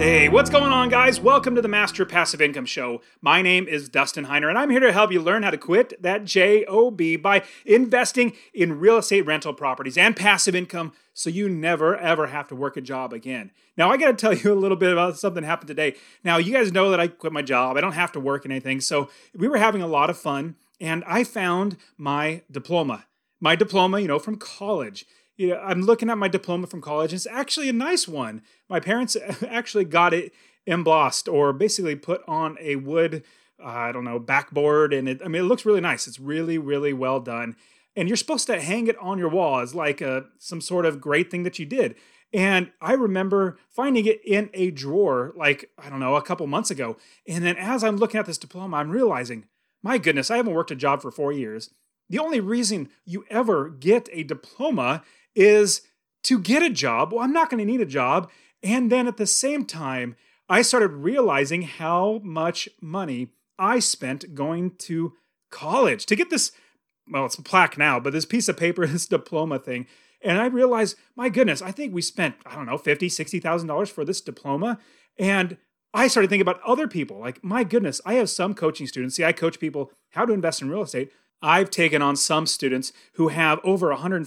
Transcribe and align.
Hey, 0.00 0.30
what's 0.30 0.48
going 0.48 0.72
on, 0.72 0.88
guys? 0.88 1.20
Welcome 1.20 1.54
to 1.56 1.60
the 1.60 1.68
Master 1.68 2.06
Passive 2.06 2.40
Income 2.40 2.64
Show. 2.64 3.02
My 3.20 3.42
name 3.42 3.68
is 3.68 3.90
Dustin 3.90 4.24
Heiner, 4.24 4.48
and 4.48 4.56
I'm 4.56 4.70
here 4.70 4.80
to 4.80 4.94
help 4.94 5.12
you 5.12 5.20
learn 5.20 5.42
how 5.42 5.50
to 5.50 5.58
quit 5.58 5.92
that 6.02 6.24
JOB 6.24 7.20
by 7.20 7.42
investing 7.66 8.32
in 8.54 8.80
real 8.80 8.96
estate 8.96 9.26
rental 9.26 9.52
properties 9.52 9.98
and 9.98 10.16
passive 10.16 10.54
income 10.54 10.94
so 11.12 11.28
you 11.28 11.50
never, 11.50 11.98
ever 11.98 12.28
have 12.28 12.48
to 12.48 12.56
work 12.56 12.78
a 12.78 12.80
job 12.80 13.12
again. 13.12 13.50
Now, 13.76 13.90
I 13.90 13.98
got 13.98 14.06
to 14.06 14.14
tell 14.16 14.32
you 14.32 14.50
a 14.50 14.58
little 14.58 14.78
bit 14.78 14.90
about 14.90 15.18
something 15.18 15.44
happened 15.44 15.68
today. 15.68 15.96
Now, 16.24 16.38
you 16.38 16.54
guys 16.54 16.72
know 16.72 16.88
that 16.88 16.98
I 16.98 17.08
quit 17.08 17.34
my 17.34 17.42
job, 17.42 17.76
I 17.76 17.82
don't 17.82 17.92
have 17.92 18.12
to 18.12 18.20
work 18.20 18.46
anything. 18.46 18.80
So, 18.80 19.10
we 19.36 19.48
were 19.48 19.58
having 19.58 19.82
a 19.82 19.86
lot 19.86 20.08
of 20.08 20.16
fun, 20.16 20.56
and 20.80 21.04
I 21.06 21.24
found 21.24 21.76
my 21.98 22.40
diploma. 22.50 23.04
My 23.38 23.54
diploma, 23.54 24.00
you 24.00 24.08
know, 24.08 24.18
from 24.18 24.36
college 24.36 25.04
you 25.40 25.48
know, 25.48 25.60
I'm 25.64 25.80
looking 25.80 26.10
at 26.10 26.18
my 26.18 26.28
diploma 26.28 26.66
from 26.66 26.82
college. 26.82 27.12
And 27.12 27.16
it's 27.16 27.26
actually 27.26 27.70
a 27.70 27.72
nice 27.72 28.06
one. 28.06 28.42
My 28.68 28.78
parents 28.78 29.16
actually 29.48 29.86
got 29.86 30.12
it 30.12 30.34
embossed 30.66 31.28
or 31.28 31.54
basically 31.54 31.96
put 31.96 32.20
on 32.28 32.58
a 32.60 32.76
wood, 32.76 33.24
uh, 33.58 33.66
I 33.66 33.92
don't 33.92 34.04
know, 34.04 34.18
backboard. 34.18 34.92
And 34.92 35.08
it, 35.08 35.22
I 35.24 35.28
mean, 35.28 35.40
it 35.40 35.46
looks 35.46 35.64
really 35.64 35.80
nice. 35.80 36.06
It's 36.06 36.20
really, 36.20 36.58
really 36.58 36.92
well 36.92 37.20
done. 37.20 37.56
And 37.96 38.06
you're 38.06 38.18
supposed 38.18 38.46
to 38.48 38.60
hang 38.60 38.86
it 38.86 38.98
on 38.98 39.18
your 39.18 39.30
wall 39.30 39.60
as 39.60 39.74
like 39.74 40.02
a, 40.02 40.26
some 40.38 40.60
sort 40.60 40.84
of 40.84 41.00
great 41.00 41.30
thing 41.30 41.44
that 41.44 41.58
you 41.58 41.64
did. 41.64 41.96
And 42.34 42.70
I 42.82 42.92
remember 42.92 43.56
finding 43.70 44.04
it 44.04 44.20
in 44.24 44.50
a 44.52 44.70
drawer, 44.70 45.32
like, 45.34 45.70
I 45.78 45.88
don't 45.88 46.00
know, 46.00 46.16
a 46.16 46.22
couple 46.22 46.46
months 46.48 46.70
ago. 46.70 46.98
And 47.26 47.42
then 47.42 47.56
as 47.56 47.82
I'm 47.82 47.96
looking 47.96 48.20
at 48.20 48.26
this 48.26 48.38
diploma, 48.38 48.76
I'm 48.76 48.90
realizing, 48.90 49.46
my 49.82 49.96
goodness, 49.96 50.30
I 50.30 50.36
haven't 50.36 50.54
worked 50.54 50.70
a 50.70 50.76
job 50.76 51.00
for 51.00 51.10
four 51.10 51.32
years. 51.32 51.70
The 52.10 52.18
only 52.18 52.40
reason 52.40 52.90
you 53.06 53.24
ever 53.30 53.70
get 53.70 54.08
a 54.12 54.24
diploma 54.24 55.02
is 55.34 55.82
to 56.24 56.38
get 56.38 56.62
a 56.62 56.68
job. 56.68 57.12
Well, 57.12 57.22
I'm 57.22 57.32
not 57.32 57.48
going 57.48 57.58
to 57.58 57.64
need 57.64 57.80
a 57.80 57.86
job. 57.86 58.30
And 58.62 58.92
then 58.92 59.06
at 59.06 59.16
the 59.16 59.26
same 59.26 59.64
time, 59.64 60.16
I 60.48 60.62
started 60.62 60.88
realizing 60.88 61.62
how 61.62 62.20
much 62.22 62.68
money 62.82 63.28
I 63.58 63.78
spent 63.78 64.34
going 64.34 64.72
to 64.78 65.14
college 65.50 66.04
to 66.06 66.16
get 66.16 66.30
this. 66.30 66.52
Well, 67.08 67.26
it's 67.26 67.38
a 67.38 67.42
plaque 67.42 67.78
now, 67.78 68.00
but 68.00 68.12
this 68.12 68.26
piece 68.26 68.48
of 68.48 68.56
paper, 68.56 68.86
this 68.88 69.06
diploma 69.06 69.60
thing. 69.60 69.86
And 70.20 70.38
I 70.38 70.46
realized, 70.46 70.96
my 71.16 71.28
goodness, 71.28 71.62
I 71.62 71.70
think 71.70 71.94
we 71.94 72.02
spent, 72.02 72.34
I 72.44 72.54
don't 72.54 72.66
know, 72.66 72.76
$50,000, 72.76 73.40
$60,000 73.40 73.88
for 73.88 74.04
this 74.04 74.20
diploma. 74.20 74.78
And 75.18 75.56
I 75.94 76.08
started 76.08 76.28
thinking 76.28 76.42
about 76.42 76.60
other 76.66 76.86
people. 76.88 77.18
Like, 77.18 77.42
my 77.42 77.64
goodness, 77.64 78.00
I 78.04 78.14
have 78.14 78.28
some 78.28 78.54
coaching 78.54 78.86
students. 78.86 79.16
See, 79.16 79.24
I 79.24 79.32
coach 79.32 79.58
people 79.58 79.92
how 80.10 80.26
to 80.26 80.32
invest 80.32 80.60
in 80.60 80.68
real 80.68 80.82
estate. 80.82 81.10
I've 81.42 81.70
taken 81.70 82.02
on 82.02 82.16
some 82.16 82.46
students 82.46 82.92
who 83.14 83.28
have 83.28 83.60
over 83.64 83.94
$150, 83.94 84.26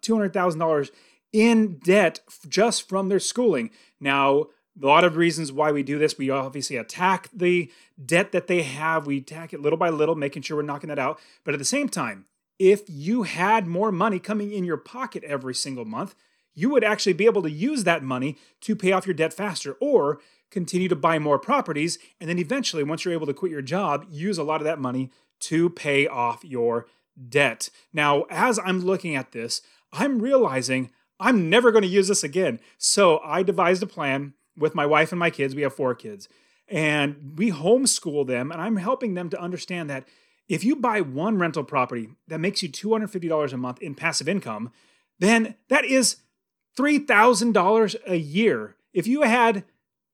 $200,000 0.00 0.90
in 1.32 1.78
debt 1.78 2.20
just 2.48 2.88
from 2.88 3.08
their 3.08 3.20
schooling. 3.20 3.70
Now, 4.00 4.46
a 4.80 4.86
lot 4.86 5.04
of 5.04 5.16
reasons 5.16 5.52
why 5.52 5.70
we 5.70 5.82
do 5.82 5.98
this. 5.98 6.16
We 6.16 6.30
obviously 6.30 6.76
attack 6.76 7.28
the 7.32 7.70
debt 8.04 8.32
that 8.32 8.46
they 8.46 8.62
have. 8.62 9.06
We 9.06 9.18
attack 9.18 9.52
it 9.52 9.60
little 9.60 9.76
by 9.76 9.90
little, 9.90 10.14
making 10.14 10.42
sure 10.42 10.56
we're 10.56 10.62
knocking 10.62 10.88
that 10.88 10.98
out. 10.98 11.18
But 11.44 11.54
at 11.54 11.58
the 11.58 11.64
same 11.64 11.88
time, 11.88 12.26
if 12.58 12.82
you 12.88 13.24
had 13.24 13.66
more 13.66 13.92
money 13.92 14.18
coming 14.18 14.52
in 14.52 14.64
your 14.64 14.76
pocket 14.76 15.24
every 15.24 15.54
single 15.54 15.84
month, 15.84 16.14
you 16.54 16.70
would 16.70 16.84
actually 16.84 17.14
be 17.14 17.26
able 17.26 17.42
to 17.42 17.50
use 17.50 17.84
that 17.84 18.02
money 18.02 18.36
to 18.60 18.76
pay 18.76 18.92
off 18.92 19.06
your 19.06 19.14
debt 19.14 19.32
faster 19.32 19.76
or 19.80 20.20
continue 20.50 20.88
to 20.88 20.96
buy 20.96 21.18
more 21.18 21.38
properties. 21.38 21.98
And 22.20 22.28
then 22.28 22.38
eventually, 22.38 22.82
once 22.82 23.04
you're 23.04 23.14
able 23.14 23.26
to 23.26 23.34
quit 23.34 23.52
your 23.52 23.62
job, 23.62 24.06
use 24.10 24.38
a 24.38 24.44
lot 24.44 24.60
of 24.60 24.64
that 24.64 24.78
money 24.78 25.10
to 25.42 25.70
pay 25.70 26.06
off 26.06 26.44
your 26.44 26.86
debt. 27.28 27.68
Now, 27.92 28.22
as 28.30 28.58
I'm 28.58 28.80
looking 28.80 29.14
at 29.16 29.32
this, 29.32 29.62
I'm 29.92 30.20
realizing 30.20 30.90
I'm 31.20 31.50
never 31.50 31.70
going 31.70 31.82
to 31.82 31.88
use 31.88 32.08
this 32.08 32.24
again. 32.24 32.58
So 32.78 33.20
I 33.20 33.42
devised 33.42 33.82
a 33.82 33.86
plan 33.86 34.34
with 34.56 34.74
my 34.74 34.86
wife 34.86 35.12
and 35.12 35.18
my 35.18 35.30
kids. 35.30 35.54
We 35.54 35.62
have 35.62 35.74
four 35.74 35.94
kids, 35.94 36.28
and 36.68 37.34
we 37.36 37.50
homeschool 37.50 38.26
them, 38.26 38.50
and 38.50 38.60
I'm 38.60 38.76
helping 38.76 39.14
them 39.14 39.30
to 39.30 39.40
understand 39.40 39.88
that 39.90 40.06
if 40.48 40.64
you 40.64 40.76
buy 40.76 41.00
one 41.00 41.38
rental 41.38 41.64
property 41.64 42.08
that 42.28 42.40
makes 42.40 42.62
you 42.62 42.68
$250 42.68 43.52
a 43.52 43.56
month 43.56 43.80
in 43.80 43.94
passive 43.94 44.28
income, 44.28 44.72
then 45.18 45.54
that 45.68 45.84
is 45.84 46.16
$3,000 46.76 47.96
a 48.06 48.16
year. 48.16 48.76
If 48.92 49.06
you 49.06 49.22
had 49.22 49.64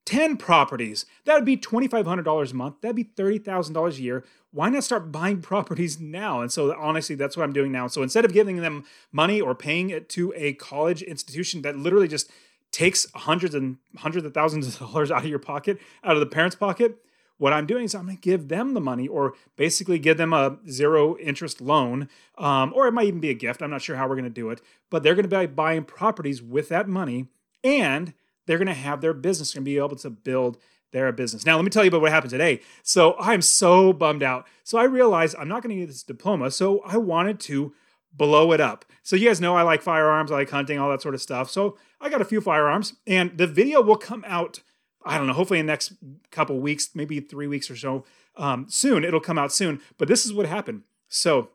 10 0.09 0.39
properties. 0.39 1.05
That 1.27 1.35
would 1.35 1.45
be 1.45 1.59
$2,500 1.59 2.51
a 2.51 2.55
month. 2.55 2.81
That'd 2.81 2.97
be 2.97 3.05
$30,000 3.05 3.99
a 3.99 4.01
year. 4.01 4.25
Why 4.53 4.71
not 4.71 4.83
start 4.83 5.13
buying 5.13 5.43
properties 5.43 6.01
now? 6.01 6.41
And 6.41 6.51
so, 6.51 6.75
honestly, 6.79 7.15
that's 7.15 7.37
what 7.37 7.43
I'm 7.43 7.53
doing 7.53 7.71
now. 7.71 7.89
So, 7.89 8.03
instead 8.03 8.25
of 8.25 8.33
giving 8.33 8.57
them 8.63 8.85
money 9.13 9.39
or 9.39 9.55
paying 9.55 9.91
it 9.91 10.09
to 10.11 10.33
a 10.35 10.55
college 10.55 11.03
institution 11.03 11.61
that 11.61 11.77
literally 11.77 12.09
just 12.09 12.31
takes 12.73 13.07
hundreds 13.15 13.55
and 13.55 13.77
hundreds 13.99 14.25
of 14.25 14.33
thousands 14.33 14.67
of 14.67 14.79
dollars 14.93 15.11
out 15.11 15.25
of 15.25 15.29
your 15.29 15.39
pocket, 15.39 15.79
out 16.03 16.15
of 16.15 16.21
the 16.21 16.27
parents' 16.27 16.57
pocket, 16.57 16.97
what 17.37 17.53
I'm 17.53 17.67
doing 17.67 17.85
is 17.85 17.95
I'm 17.95 18.07
going 18.07 18.17
to 18.17 18.21
give 18.23 18.49
them 18.49 18.73
the 18.73 18.81
money 18.81 19.07
or 19.07 19.35
basically 19.57 19.99
give 19.99 20.17
them 20.17 20.33
a 20.33 20.57
zero 20.71 21.19
interest 21.19 21.61
loan, 21.61 22.09
um, 22.39 22.73
or 22.75 22.89
it 22.89 22.93
might 22.93 23.09
even 23.09 23.21
be 23.21 23.29
a 23.29 23.35
gift. 23.35 23.61
I'm 23.61 23.71
not 23.71 23.83
sure 23.83 23.97
how 23.97 24.09
we're 24.09 24.17
going 24.17 24.25
to 24.25 24.31
do 24.31 24.49
it, 24.49 24.63
but 24.89 25.03
they're 25.03 25.15
going 25.15 25.29
to 25.29 25.39
be 25.39 25.47
buying 25.47 25.85
properties 25.85 26.43
with 26.43 26.71
that 26.71 26.89
money 26.89 27.29
and 27.63 28.15
they're 28.49 28.59
going 28.59 28.67
to 28.67 28.75
have 28.75 29.03
their 29.03 29.13
business, 29.13 29.53
going 29.53 29.63
to 29.63 29.71
be 29.71 29.77
able 29.77 29.95
to 29.95 30.11
build 30.11 30.57
their 30.91 31.13
business. 31.13 31.45
Now, 31.45 31.57
let 31.57 31.65
me 31.65 31.71
tell 31.71 31.85
you 31.85 31.89
about 31.89 32.01
what 32.01 32.11
happened 32.11 32.31
today. 32.31 32.63
So 32.83 33.15
I'm 33.21 33.43
so 33.43 33.93
bummed 33.93 34.23
out. 34.23 34.47
So 34.65 34.79
I 34.79 34.85
realized 34.85 35.37
I'm 35.39 35.49
not 35.49 35.63
going 35.63 35.75
to 35.75 35.81
need 35.81 35.91
this 35.91 36.03
diploma. 36.03 36.51
So 36.51 36.81
I 36.81 36.97
wanted 36.97 37.41
to 37.41 37.75
blow 38.11 38.53
it 38.53 38.61
up. 38.61 38.87
So 39.03 39.17
you 39.17 39.29
guys 39.29 39.39
know 39.39 39.55
I 39.55 39.63
like 39.63 39.83
firearms, 39.83 40.33
I 40.33 40.37
like 40.37 40.51
hunting, 40.51 40.79
all 40.79 40.89
that 40.91 41.03
sort 41.03 41.15
of 41.15 41.21
stuff. 41.21 41.51
So 41.51 41.77
I 42.01 42.09
got 42.09 42.23
a 42.23 42.25
few 42.25 42.41
firearms, 42.41 42.95
and 43.07 43.37
the 43.37 43.47
video 43.47 43.83
will 43.83 43.97
come 43.97 44.25
out. 44.27 44.61
I 45.05 45.19
don't 45.19 45.27
know, 45.27 45.35
hopefully 45.35 45.61
in 45.61 45.67
the 45.67 45.73
next 45.73 45.93
couple 46.31 46.59
weeks, 46.59 46.91
maybe 46.95 47.21
three 47.21 47.47
weeks 47.47 47.71
or 47.71 47.77
so. 47.77 48.05
Um, 48.37 48.67
soon, 48.71 49.05
it'll 49.05 49.21
come 49.21 49.39
out 49.39 49.53
soon. 49.53 49.81
But 49.99 50.09
this 50.09 50.25
is 50.25 50.33
what 50.33 50.47
happened. 50.47 50.83
So 51.09 51.51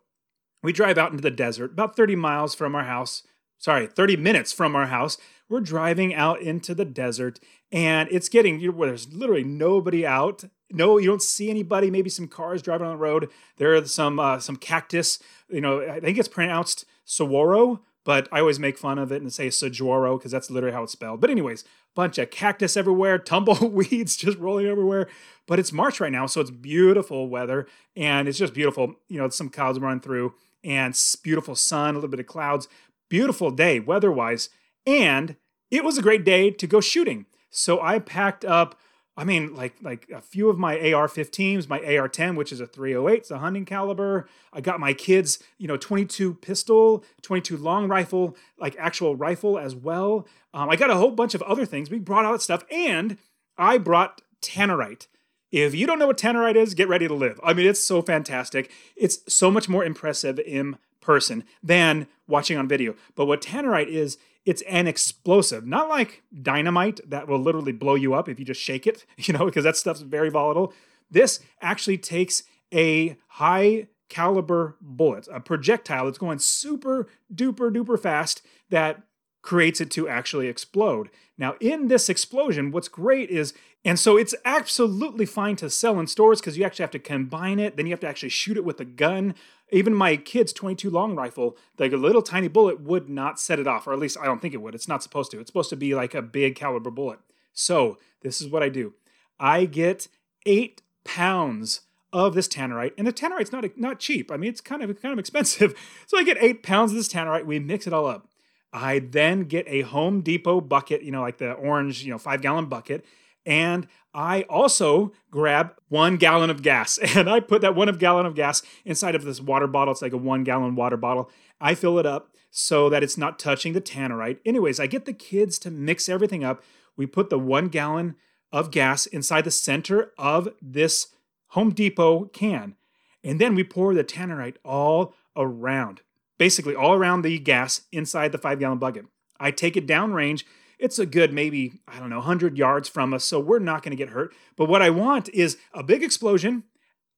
we 0.61 0.73
drive 0.73 0.99
out 0.99 1.11
into 1.11 1.23
the 1.23 1.31
desert, 1.31 1.71
about 1.71 1.95
30 1.95 2.15
miles 2.15 2.53
from 2.53 2.75
our 2.75 2.83
house. 2.83 3.23
Sorry, 3.57 3.87
30 3.87 4.17
minutes 4.17 4.51
from 4.53 4.75
our 4.75 4.87
house 4.87 5.17
we're 5.49 5.59
driving 5.59 6.13
out 6.13 6.41
into 6.41 6.73
the 6.73 6.85
desert 6.85 7.39
and 7.71 8.09
it's 8.11 8.29
getting 8.29 8.61
where 8.75 8.89
there's 8.89 9.11
literally 9.13 9.43
nobody 9.43 10.05
out. 10.05 10.43
No 10.71 10.97
you 10.97 11.07
don't 11.07 11.21
see 11.21 11.49
anybody 11.49 11.91
maybe 11.91 12.09
some 12.09 12.27
cars 12.27 12.61
driving 12.61 12.87
on 12.87 12.93
the 12.93 12.97
road. 12.97 13.29
There 13.57 13.75
are 13.75 13.85
some 13.85 14.19
uh, 14.19 14.39
some 14.39 14.55
cactus 14.55 15.19
you 15.49 15.61
know 15.61 15.81
i 15.87 15.99
think 15.99 16.17
it's 16.17 16.27
pronounced 16.27 16.85
saguaro 17.05 17.81
but 18.05 18.27
i 18.31 18.39
always 18.39 18.59
make 18.59 18.77
fun 18.77 18.97
of 18.97 19.11
it 19.11 19.21
and 19.21 19.31
say 19.31 19.49
saguaro 19.49 20.17
because 20.17 20.31
that's 20.31 20.49
literally 20.49 20.73
how 20.73 20.83
it's 20.83 20.93
spelled. 20.93 21.21
But 21.21 21.29
anyways 21.29 21.63
bunch 21.95 22.17
of 22.17 22.31
cactus 22.31 22.75
everywhere 22.75 23.19
tumbleweeds 23.19 24.17
just 24.17 24.37
rolling 24.39 24.65
everywhere. 24.65 25.07
But 25.45 25.59
it's 25.59 25.71
march 25.71 25.99
right 25.99 26.11
now 26.11 26.25
so 26.25 26.41
it's 26.41 26.51
beautiful 26.51 27.29
weather 27.29 27.67
and 27.95 28.27
it's 28.27 28.37
just 28.37 28.53
beautiful. 28.53 28.95
You 29.07 29.19
know 29.19 29.29
some 29.29 29.49
clouds 29.49 29.79
running 29.79 30.01
through 30.01 30.33
and 30.63 30.97
beautiful 31.23 31.55
sun 31.55 31.91
a 31.91 31.97
little 31.97 32.09
bit 32.09 32.19
of 32.19 32.27
clouds. 32.27 32.67
Beautiful 33.09 33.51
day 33.51 33.79
weather-wise 33.79 34.49
and 34.85 35.35
it 35.71 35.83
was 35.83 35.97
a 35.97 36.01
great 36.01 36.23
day 36.23 36.51
to 36.51 36.67
go 36.67 36.81
shooting. 36.81 37.25
So 37.49 37.81
I 37.81 37.99
packed 37.99 38.43
up, 38.43 38.79
I 39.15 39.23
mean, 39.23 39.53
like 39.53 39.75
like 39.81 40.09
a 40.13 40.21
few 40.21 40.49
of 40.49 40.57
my 40.57 40.75
AR-15s, 40.75 41.69
my 41.69 41.79
AR-10, 41.79 42.35
which 42.35 42.51
is 42.51 42.59
a 42.59 42.67
308, 42.67 43.17
it's 43.17 43.31
a 43.31 43.39
hunting 43.39 43.65
caliber. 43.65 44.27
I 44.51 44.61
got 44.61 44.79
my 44.79 44.93
kids, 44.93 45.39
you 45.57 45.67
know, 45.67 45.77
22 45.77 46.35
pistol, 46.35 47.03
22 47.21 47.57
long 47.57 47.87
rifle, 47.87 48.35
like 48.57 48.75
actual 48.79 49.15
rifle 49.15 49.59
as 49.59 49.75
well. 49.75 50.27
Um, 50.53 50.69
I 50.69 50.75
got 50.75 50.89
a 50.89 50.95
whole 50.95 51.11
bunch 51.11 51.35
of 51.35 51.41
other 51.43 51.65
things. 51.65 51.89
We 51.89 51.99
brought 51.99 52.25
all 52.25 52.33
that 52.33 52.41
stuff, 52.41 52.63
and 52.71 53.17
I 53.57 53.77
brought 53.77 54.21
tannerite. 54.41 55.07
If 55.51 55.75
you 55.75 55.85
don't 55.85 55.99
know 55.99 56.07
what 56.07 56.17
tannerite 56.17 56.55
is, 56.55 56.73
get 56.73 56.89
ready 56.89 57.07
to 57.07 57.13
live. 57.13 57.39
I 57.43 57.53
mean, 57.53 57.67
it's 57.67 57.83
so 57.83 58.01
fantastic. 58.01 58.71
It's 58.95 59.19
so 59.31 59.51
much 59.51 59.69
more 59.69 59.85
impressive 59.85 60.39
in 60.39 60.77
person 60.99 61.43
than 61.61 62.07
watching 62.27 62.57
on 62.57 62.67
video. 62.67 62.95
But 63.15 63.25
what 63.25 63.41
tannerite 63.41 63.87
is, 63.87 64.17
it's 64.45 64.61
an 64.63 64.87
explosive, 64.87 65.65
not 65.65 65.89
like 65.89 66.23
dynamite 66.41 66.99
that 67.09 67.27
will 67.27 67.39
literally 67.39 67.71
blow 67.71 67.95
you 67.95 68.13
up 68.13 68.27
if 68.27 68.39
you 68.39 68.45
just 68.45 68.61
shake 68.61 68.85
it, 68.87 69.05
you 69.17 69.33
know, 69.33 69.45
because 69.45 69.63
that 69.63 69.77
stuff's 69.77 70.01
very 70.01 70.29
volatile. 70.29 70.73
This 71.09 71.39
actually 71.61 71.97
takes 71.97 72.43
a 72.73 73.17
high 73.27 73.87
caliber 74.09 74.77
bullet, 74.81 75.27
a 75.31 75.39
projectile 75.39 76.05
that's 76.05 76.17
going 76.17 76.39
super 76.39 77.07
duper 77.33 77.73
duper 77.73 77.99
fast 77.99 78.41
that 78.69 79.03
creates 79.43 79.79
it 79.79 79.91
to 79.91 80.09
actually 80.09 80.47
explode. 80.47 81.11
Now, 81.37 81.55
in 81.59 81.89
this 81.89 82.09
explosion, 82.09 82.71
what's 82.71 82.87
great 82.87 83.29
is, 83.29 83.53
and 83.85 83.99
so 83.99 84.17
it's 84.17 84.33
absolutely 84.45 85.25
fine 85.25 85.55
to 85.57 85.69
sell 85.69 85.99
in 85.99 86.07
stores 86.07 86.39
because 86.39 86.57
you 86.57 86.63
actually 86.63 86.83
have 86.83 86.91
to 86.91 86.99
combine 86.99 87.59
it, 87.59 87.77
then 87.77 87.85
you 87.85 87.91
have 87.91 87.99
to 87.99 88.07
actually 88.07 88.29
shoot 88.29 88.57
it 88.57 88.65
with 88.65 88.79
a 88.79 88.85
gun. 88.85 89.35
Even 89.71 89.93
my 89.93 90.15
kid's 90.15 90.53
22 90.53 90.89
long 90.89 91.15
rifle, 91.15 91.57
like 91.77 91.91
a 91.91 91.97
little 91.97 92.21
tiny 92.21 92.47
bullet 92.47 92.81
would 92.81 93.09
not 93.09 93.39
set 93.39 93.59
it 93.59 93.67
off, 93.67 93.85
or 93.85 93.93
at 93.93 93.99
least 93.99 94.17
I 94.19 94.25
don't 94.25 94.41
think 94.41 94.53
it 94.53 94.61
would. 94.61 94.73
It's 94.73 94.87
not 94.87 95.03
supposed 95.03 95.29
to. 95.31 95.39
It's 95.39 95.49
supposed 95.49 95.69
to 95.71 95.75
be 95.75 95.93
like 95.93 96.15
a 96.15 96.21
big 96.21 96.55
caliber 96.55 96.91
bullet. 96.91 97.19
So, 97.51 97.97
this 98.21 98.41
is 98.41 98.47
what 98.47 98.63
I 98.63 98.69
do 98.69 98.93
I 99.39 99.65
get 99.65 100.07
eight 100.45 100.81
pounds 101.03 101.81
of 102.13 102.35
this 102.35 102.47
tannerite, 102.47 102.93
and 102.97 103.05
the 103.05 103.11
tannerite's 103.11 103.51
not 103.51 103.65
not 103.77 103.99
cheap. 103.99 104.31
I 104.31 104.37
mean, 104.37 104.49
it's 104.49 104.61
kind 104.61 104.81
of 104.81 105.01
kind 105.01 105.11
of 105.11 105.19
expensive. 105.19 105.75
So 106.07 106.17
I 106.17 106.23
get 106.23 106.37
eight 106.39 106.63
pounds 106.63 106.91
of 106.91 106.97
this 106.97 107.09
tannerite. 107.09 107.45
We 107.45 107.59
mix 107.59 107.87
it 107.87 107.93
all 107.93 108.05
up. 108.05 108.27
I 108.73 108.99
then 108.99 109.43
get 109.43 109.65
a 109.67 109.81
Home 109.81 110.21
Depot 110.21 110.59
bucket, 110.59 111.03
you 111.03 111.11
know, 111.11 111.21
like 111.21 111.37
the 111.37 111.51
orange, 111.51 112.03
you 112.03 112.11
know, 112.11 112.17
five 112.17 112.41
gallon 112.41 112.65
bucket. 112.65 113.05
And 113.45 113.87
I 114.13 114.43
also 114.43 115.11
grab 115.29 115.75
one 115.89 116.17
gallon 116.17 116.49
of 116.49 116.61
gas 116.61 116.97
and 117.15 117.29
I 117.29 117.39
put 117.39 117.61
that 117.61 117.75
one 117.75 117.89
of 117.89 117.99
gallon 117.99 118.25
of 118.25 118.35
gas 118.35 118.63
inside 118.83 119.15
of 119.15 119.23
this 119.23 119.39
water 119.39 119.67
bottle. 119.67 119.91
It's 119.91 120.01
like 120.01 120.13
a 120.13 120.17
one 120.17 120.43
gallon 120.43 120.75
water 120.75 120.97
bottle. 120.97 121.29
I 121.61 121.75
fill 121.75 121.99
it 121.99 122.05
up 122.05 122.33
so 122.49 122.89
that 122.89 123.03
it's 123.03 123.17
not 123.17 123.39
touching 123.39 123.73
the 123.73 123.81
tannerite. 123.81 124.39
Anyways, 124.45 124.79
I 124.79 124.87
get 124.87 125.05
the 125.05 125.13
kids 125.13 125.59
to 125.59 125.71
mix 125.71 126.09
everything 126.09 126.43
up. 126.43 126.63
We 126.95 127.05
put 127.05 127.29
the 127.29 127.39
one 127.39 127.67
gallon 127.67 128.15
of 128.51 128.71
gas 128.71 129.05
inside 129.07 129.45
the 129.45 129.51
center 129.51 130.11
of 130.17 130.49
this 130.61 131.07
Home 131.49 131.71
Depot 131.71 132.25
can. 132.25 132.75
And 133.23 133.39
then 133.39 133.55
we 133.55 133.63
pour 133.63 133.93
the 133.93 134.03
tannerite 134.03 134.57
all 134.63 135.13
around 135.35 136.01
basically 136.43 136.75
all 136.75 136.93
around 136.93 137.21
the 137.21 137.39
gas 137.39 137.83
inside 137.93 138.33
the 138.33 138.37
five 138.37 138.59
gallon 138.59 138.77
bucket. 138.77 139.05
I 139.39 139.49
take 139.49 139.77
it 139.77 139.87
downrange. 139.87 140.43
It's 140.77 140.99
a 140.99 141.05
good 141.05 141.31
maybe, 141.31 141.79
I 141.87 141.99
don't 141.99 142.09
know, 142.09 142.17
100 142.17 142.57
yards 142.57 142.89
from 142.89 143.13
us, 143.13 143.23
so 143.23 143.39
we're 143.39 143.59
not 143.59 143.81
going 143.81 143.91
to 143.91 144.03
get 144.03 144.09
hurt. 144.09 144.35
But 144.57 144.67
what 144.67 144.81
I 144.81 144.89
want 144.89 145.29
is 145.29 145.55
a 145.73 145.83
big 145.83 146.03
explosion, 146.03 146.63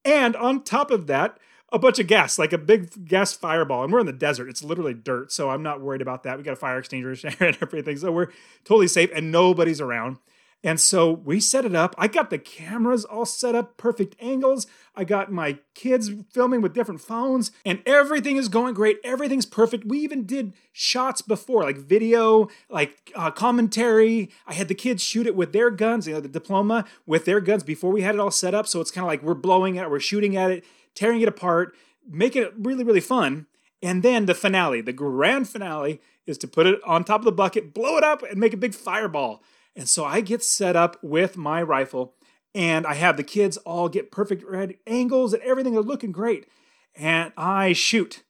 and 0.03 0.35
on 0.35 0.63
top 0.63 0.91
of 0.91 1.07
that, 1.07 1.39
a 1.71 1.79
bunch 1.79 1.97
of 1.97 2.05
gas, 2.05 2.37
like 2.37 2.53
a 2.53 2.59
big 2.59 3.07
gas 3.07 3.33
fireball. 3.33 3.83
And 3.83 3.91
we're 3.91 4.01
in 4.01 4.05
the 4.05 4.13
desert. 4.13 4.47
It's 4.47 4.63
literally 4.63 4.93
dirt. 4.93 5.31
So 5.31 5.49
I'm 5.49 5.63
not 5.63 5.81
worried 5.81 6.03
about 6.03 6.21
that. 6.21 6.37
We 6.37 6.43
got 6.43 6.53
a 6.53 6.55
fire 6.55 6.77
extinguisher 6.77 7.31
and 7.39 7.57
everything. 7.63 7.97
So 7.97 8.11
we're 8.11 8.29
totally 8.63 8.87
safe 8.87 9.09
and 9.11 9.31
nobody's 9.31 9.81
around. 9.81 10.19
And 10.65 10.79
so 10.79 11.11
we 11.11 11.39
set 11.39 11.63
it 11.63 11.75
up. 11.75 11.93
I 11.95 12.07
got 12.07 12.31
the 12.31 12.39
cameras 12.39 13.05
all 13.05 13.27
set 13.27 13.53
up, 13.53 13.77
perfect 13.77 14.15
angles. 14.19 14.65
I 14.95 15.03
got 15.03 15.31
my 15.31 15.59
kids 15.75 16.09
filming 16.31 16.59
with 16.59 16.73
different 16.73 17.01
phones, 17.01 17.51
and 17.63 17.83
everything 17.85 18.37
is 18.37 18.49
going 18.49 18.73
great. 18.73 18.97
Everything's 19.03 19.45
perfect. 19.45 19.85
We 19.85 19.99
even 19.99 20.25
did 20.25 20.53
shots 20.73 21.21
before, 21.21 21.61
like 21.61 21.77
video, 21.77 22.47
like 22.67 23.11
uh, 23.15 23.29
commentary. 23.29 24.31
I 24.47 24.55
had 24.55 24.67
the 24.67 24.73
kids 24.73 25.03
shoot 25.03 25.27
it 25.27 25.35
with 25.35 25.53
their 25.53 25.69
guns, 25.69 26.07
you 26.07 26.15
know, 26.15 26.19
the 26.19 26.27
diploma 26.27 26.85
with 27.05 27.25
their 27.25 27.41
guns 27.41 27.61
before 27.61 27.91
we 27.91 28.01
had 28.01 28.15
it 28.15 28.19
all 28.19 28.31
set 28.31 28.55
up. 28.55 28.65
So 28.65 28.81
it's 28.81 28.89
kind 28.89 29.05
of 29.05 29.09
like 29.09 29.21
we're 29.21 29.35
blowing 29.35 29.75
it, 29.75 29.87
we're 29.87 29.99
shooting 29.99 30.35
at 30.35 30.49
it, 30.49 30.65
tearing 30.95 31.21
it 31.21 31.27
apart, 31.27 31.75
making 32.09 32.41
it 32.41 32.53
really, 32.57 32.83
really 32.83 33.01
fun. 33.01 33.45
And 33.83 34.01
then 34.01 34.25
the 34.25 34.33
finale, 34.33 34.81
the 34.81 34.93
grand 34.93 35.47
finale, 35.47 36.01
is 36.25 36.39
to 36.39 36.47
put 36.47 36.65
it 36.65 36.79
on 36.83 37.03
top 37.03 37.21
of 37.21 37.25
the 37.25 37.31
bucket, 37.31 37.71
blow 37.71 37.97
it 37.97 38.03
up, 38.03 38.23
and 38.23 38.39
make 38.39 38.53
a 38.53 38.57
big 38.57 38.73
fireball. 38.73 39.43
And 39.75 39.89
so 39.89 40.05
I 40.05 40.21
get 40.21 40.43
set 40.43 40.75
up 40.75 40.97
with 41.01 41.37
my 41.37 41.61
rifle 41.61 42.15
and 42.53 42.85
I 42.85 42.93
have 42.93 43.17
the 43.17 43.23
kids 43.23 43.57
all 43.57 43.89
get 43.89 44.11
perfect 44.11 44.43
red 44.43 44.75
angles 44.87 45.33
and 45.33 45.43
everything 45.43 45.77
are 45.77 45.81
looking 45.81 46.11
great. 46.11 46.47
And 46.95 47.33
I 47.35 47.73
shoot. 47.73 48.23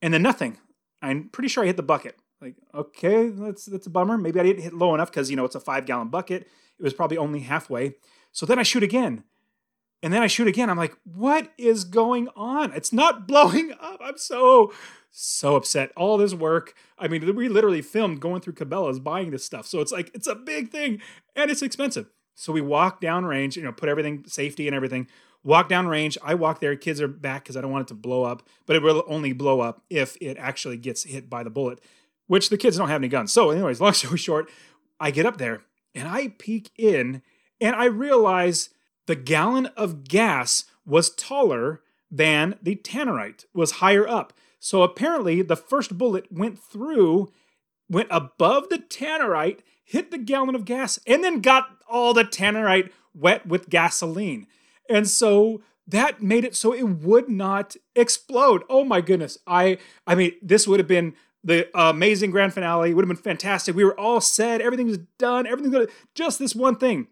And 0.00 0.14
then 0.14 0.22
nothing. 0.22 0.58
I'm 1.02 1.28
pretty 1.28 1.48
sure 1.48 1.62
I 1.62 1.66
hit 1.66 1.76
the 1.76 1.82
bucket. 1.82 2.16
Like, 2.40 2.56
okay, 2.74 3.28
that's 3.28 3.66
that's 3.66 3.86
a 3.86 3.90
bummer. 3.90 4.18
Maybe 4.18 4.40
I 4.40 4.42
didn't 4.42 4.62
hit 4.62 4.74
low 4.74 4.94
enough 4.94 5.10
because 5.10 5.30
you 5.30 5.36
know 5.36 5.44
it's 5.44 5.54
a 5.54 5.60
five 5.60 5.86
gallon 5.86 6.08
bucket. 6.08 6.42
It 6.78 6.82
was 6.82 6.94
probably 6.94 7.16
only 7.16 7.40
halfway. 7.40 7.94
So 8.32 8.44
then 8.46 8.58
I 8.58 8.62
shoot 8.64 8.82
again. 8.82 9.24
And 10.04 10.12
then 10.12 10.20
I 10.20 10.26
shoot 10.26 10.46
again. 10.46 10.68
I'm 10.68 10.76
like, 10.76 10.94
what 11.04 11.50
is 11.56 11.84
going 11.84 12.28
on? 12.36 12.72
It's 12.74 12.92
not 12.92 13.26
blowing 13.26 13.72
up. 13.80 14.00
I'm 14.04 14.18
so 14.18 14.70
so 15.10 15.56
upset. 15.56 15.92
All 15.96 16.18
this 16.18 16.34
work. 16.34 16.74
I 16.98 17.08
mean, 17.08 17.34
we 17.34 17.48
literally 17.48 17.80
filmed 17.80 18.20
going 18.20 18.42
through 18.42 18.52
Cabela's 18.52 19.00
buying 19.00 19.30
this 19.30 19.46
stuff. 19.46 19.66
So 19.66 19.80
it's 19.80 19.92
like, 19.92 20.10
it's 20.12 20.26
a 20.26 20.34
big 20.34 20.70
thing 20.70 21.00
and 21.34 21.50
it's 21.50 21.62
expensive. 21.62 22.10
So 22.34 22.52
we 22.52 22.60
walk 22.60 23.00
down 23.00 23.24
range, 23.24 23.56
you 23.56 23.62
know, 23.62 23.72
put 23.72 23.88
everything, 23.88 24.24
safety 24.26 24.66
and 24.66 24.76
everything, 24.76 25.06
walk 25.42 25.70
down 25.70 25.86
range. 25.86 26.18
I 26.22 26.34
walk 26.34 26.60
there. 26.60 26.76
Kids 26.76 27.00
are 27.00 27.08
back 27.08 27.44
because 27.44 27.56
I 27.56 27.62
don't 27.62 27.70
want 27.72 27.86
it 27.86 27.88
to 27.88 27.94
blow 27.94 28.24
up, 28.24 28.46
but 28.66 28.76
it 28.76 28.82
will 28.82 29.04
only 29.06 29.32
blow 29.32 29.60
up 29.60 29.84
if 29.88 30.18
it 30.20 30.36
actually 30.36 30.76
gets 30.76 31.04
hit 31.04 31.30
by 31.30 31.42
the 31.42 31.50
bullet, 31.50 31.80
which 32.26 32.50
the 32.50 32.58
kids 32.58 32.76
don't 32.76 32.88
have 32.88 33.00
any 33.00 33.08
guns. 33.08 33.32
So, 33.32 33.50
anyways, 33.52 33.80
long 33.80 33.94
story 33.94 34.18
short, 34.18 34.50
I 35.00 35.12
get 35.12 35.24
up 35.24 35.38
there 35.38 35.62
and 35.94 36.06
I 36.06 36.34
peek 36.36 36.72
in 36.76 37.22
and 37.58 37.74
I 37.74 37.86
realize 37.86 38.68
the 39.06 39.16
gallon 39.16 39.66
of 39.76 40.04
gas 40.04 40.64
was 40.86 41.10
taller 41.10 41.82
than 42.10 42.56
the 42.62 42.76
tannerite, 42.76 43.44
was 43.54 43.72
higher 43.72 44.06
up. 44.06 44.32
So 44.58 44.82
apparently, 44.82 45.42
the 45.42 45.56
first 45.56 45.98
bullet 45.98 46.26
went 46.30 46.58
through, 46.58 47.30
went 47.88 48.08
above 48.10 48.68
the 48.68 48.78
tannerite, 48.78 49.60
hit 49.84 50.10
the 50.10 50.18
gallon 50.18 50.54
of 50.54 50.64
gas, 50.64 50.98
and 51.06 51.22
then 51.22 51.40
got 51.40 51.66
all 51.88 52.14
the 52.14 52.24
tannerite 52.24 52.90
wet 53.14 53.46
with 53.46 53.68
gasoline. 53.68 54.46
And 54.88 55.08
so 55.08 55.62
that 55.86 56.22
made 56.22 56.44
it 56.44 56.56
so 56.56 56.72
it 56.72 56.84
would 56.84 57.28
not 57.28 57.76
explode. 57.94 58.62
Oh 58.70 58.84
my 58.84 59.00
goodness. 59.00 59.38
I 59.46 59.78
I 60.06 60.14
mean, 60.14 60.32
this 60.40 60.66
would 60.66 60.80
have 60.80 60.88
been 60.88 61.14
the 61.42 61.68
amazing 61.78 62.30
grand 62.30 62.54
finale. 62.54 62.90
It 62.90 62.94
would 62.94 63.06
have 63.06 63.14
been 63.14 63.22
fantastic. 63.22 63.76
We 63.76 63.84
were 63.84 63.98
all 63.98 64.20
set. 64.20 64.62
Everything 64.62 64.86
was 64.86 64.98
done. 65.18 65.46
Everything. 65.46 65.86
Just 66.14 66.38
this 66.38 66.54
one 66.54 66.76
thing. 66.76 67.08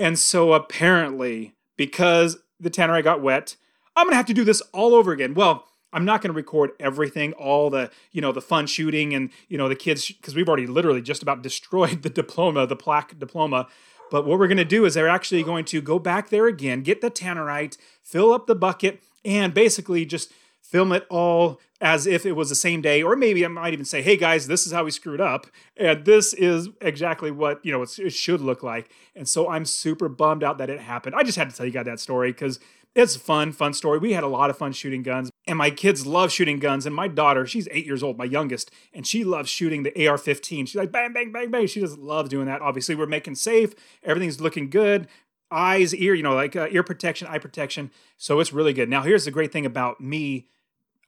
And 0.00 0.18
so 0.18 0.54
apparently, 0.54 1.54
because 1.76 2.38
the 2.58 2.70
tannerite 2.70 3.04
got 3.04 3.22
wet, 3.22 3.54
I'm 3.94 4.06
gonna 4.06 4.16
have 4.16 4.26
to 4.26 4.34
do 4.34 4.42
this 4.42 4.60
all 4.72 4.94
over 4.94 5.12
again. 5.12 5.34
Well, 5.34 5.66
I'm 5.92 6.04
not 6.04 6.22
going 6.22 6.30
to 6.32 6.36
record 6.36 6.70
everything, 6.78 7.32
all 7.32 7.70
the, 7.70 7.90
you 8.12 8.20
know, 8.20 8.32
the 8.32 8.40
fun 8.40 8.66
shooting 8.66 9.12
and, 9.14 9.30
you 9.48 9.58
know, 9.58 9.68
the 9.68 9.74
kids, 9.74 10.06
because 10.06 10.34
we've 10.34 10.48
already 10.48 10.66
literally 10.66 11.02
just 11.02 11.22
about 11.22 11.42
destroyed 11.42 12.02
the 12.02 12.10
diploma, 12.10 12.66
the 12.66 12.76
plaque 12.76 13.18
diploma. 13.18 13.66
But 14.10 14.26
what 14.26 14.38
we're 14.38 14.48
going 14.48 14.58
to 14.58 14.64
do 14.64 14.84
is 14.84 14.94
they're 14.94 15.08
actually 15.08 15.42
going 15.42 15.64
to 15.66 15.80
go 15.80 15.98
back 15.98 16.30
there 16.30 16.46
again, 16.46 16.82
get 16.82 17.00
the 17.00 17.10
tannerite, 17.10 17.76
fill 18.02 18.32
up 18.32 18.46
the 18.46 18.56
bucket, 18.56 19.02
and 19.24 19.54
basically 19.54 20.04
just 20.04 20.32
film 20.70 20.92
it 20.92 21.06
all 21.10 21.60
as 21.80 22.06
if 22.06 22.26
it 22.26 22.32
was 22.32 22.48
the 22.48 22.54
same 22.54 22.80
day. 22.82 23.02
Or 23.02 23.16
maybe 23.16 23.44
I 23.44 23.48
might 23.48 23.72
even 23.72 23.84
say, 23.84 24.02
hey 24.02 24.16
guys, 24.16 24.46
this 24.46 24.66
is 24.66 24.72
how 24.72 24.84
we 24.84 24.90
screwed 24.90 25.20
up. 25.20 25.46
And 25.76 26.04
this 26.04 26.32
is 26.34 26.68
exactly 26.80 27.30
what, 27.30 27.64
you 27.64 27.72
know, 27.72 27.82
it 27.82 28.12
should 28.12 28.40
look 28.40 28.62
like. 28.62 28.90
And 29.16 29.28
so 29.28 29.48
I'm 29.48 29.64
super 29.64 30.08
bummed 30.08 30.44
out 30.44 30.58
that 30.58 30.70
it 30.70 30.80
happened. 30.80 31.14
I 31.16 31.22
just 31.22 31.38
had 31.38 31.50
to 31.50 31.56
tell 31.56 31.66
you 31.66 31.72
guys 31.72 31.86
that 31.86 32.00
story 32.00 32.32
because 32.32 32.60
it's 32.94 33.16
fun, 33.16 33.52
fun 33.52 33.72
story. 33.72 33.98
We 33.98 34.12
had 34.12 34.24
a 34.24 34.28
lot 34.28 34.50
of 34.50 34.58
fun 34.58 34.72
shooting 34.72 35.02
guns, 35.02 35.30
and 35.46 35.56
my 35.56 35.70
kids 35.70 36.06
love 36.06 36.32
shooting 36.32 36.58
guns. 36.58 36.86
And 36.86 36.94
my 36.94 37.06
daughter, 37.06 37.46
she's 37.46 37.68
eight 37.70 37.86
years 37.86 38.02
old, 38.02 38.18
my 38.18 38.24
youngest, 38.24 38.70
and 38.92 39.06
she 39.06 39.22
loves 39.22 39.48
shooting 39.48 39.84
the 39.84 40.08
AR 40.08 40.18
15. 40.18 40.66
She's 40.66 40.74
like, 40.74 40.90
bang, 40.90 41.12
bang, 41.12 41.30
bang, 41.30 41.50
bang. 41.50 41.68
She 41.68 41.80
just 41.80 41.98
loves 41.98 42.30
doing 42.30 42.46
that. 42.46 42.62
Obviously, 42.62 42.96
we're 42.96 43.06
making 43.06 43.36
safe, 43.36 43.74
everything's 44.02 44.40
looking 44.40 44.70
good. 44.70 45.06
Eyes, 45.52 45.94
ear, 45.94 46.14
you 46.14 46.22
know, 46.22 46.34
like 46.34 46.54
uh, 46.54 46.68
ear 46.70 46.82
protection, 46.82 47.26
eye 47.28 47.38
protection. 47.38 47.90
So 48.16 48.38
it's 48.38 48.52
really 48.52 48.72
good. 48.72 48.88
Now, 48.88 49.02
here's 49.02 49.24
the 49.24 49.32
great 49.32 49.52
thing 49.52 49.66
about 49.66 50.00
me 50.00 50.46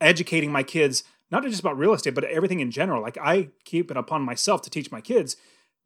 educating 0.02 0.52
my 0.52 0.62
kids, 0.62 1.04
not 1.30 1.44
just 1.44 1.60
about 1.60 1.78
real 1.78 1.94
estate, 1.94 2.14
but 2.14 2.24
everything 2.24 2.60
in 2.60 2.70
general. 2.70 3.00
Like 3.00 3.18
I 3.18 3.48
keep 3.64 3.90
it 3.90 3.96
upon 3.96 4.22
myself 4.22 4.62
to 4.62 4.70
teach 4.70 4.90
my 4.90 5.00
kids 5.00 5.36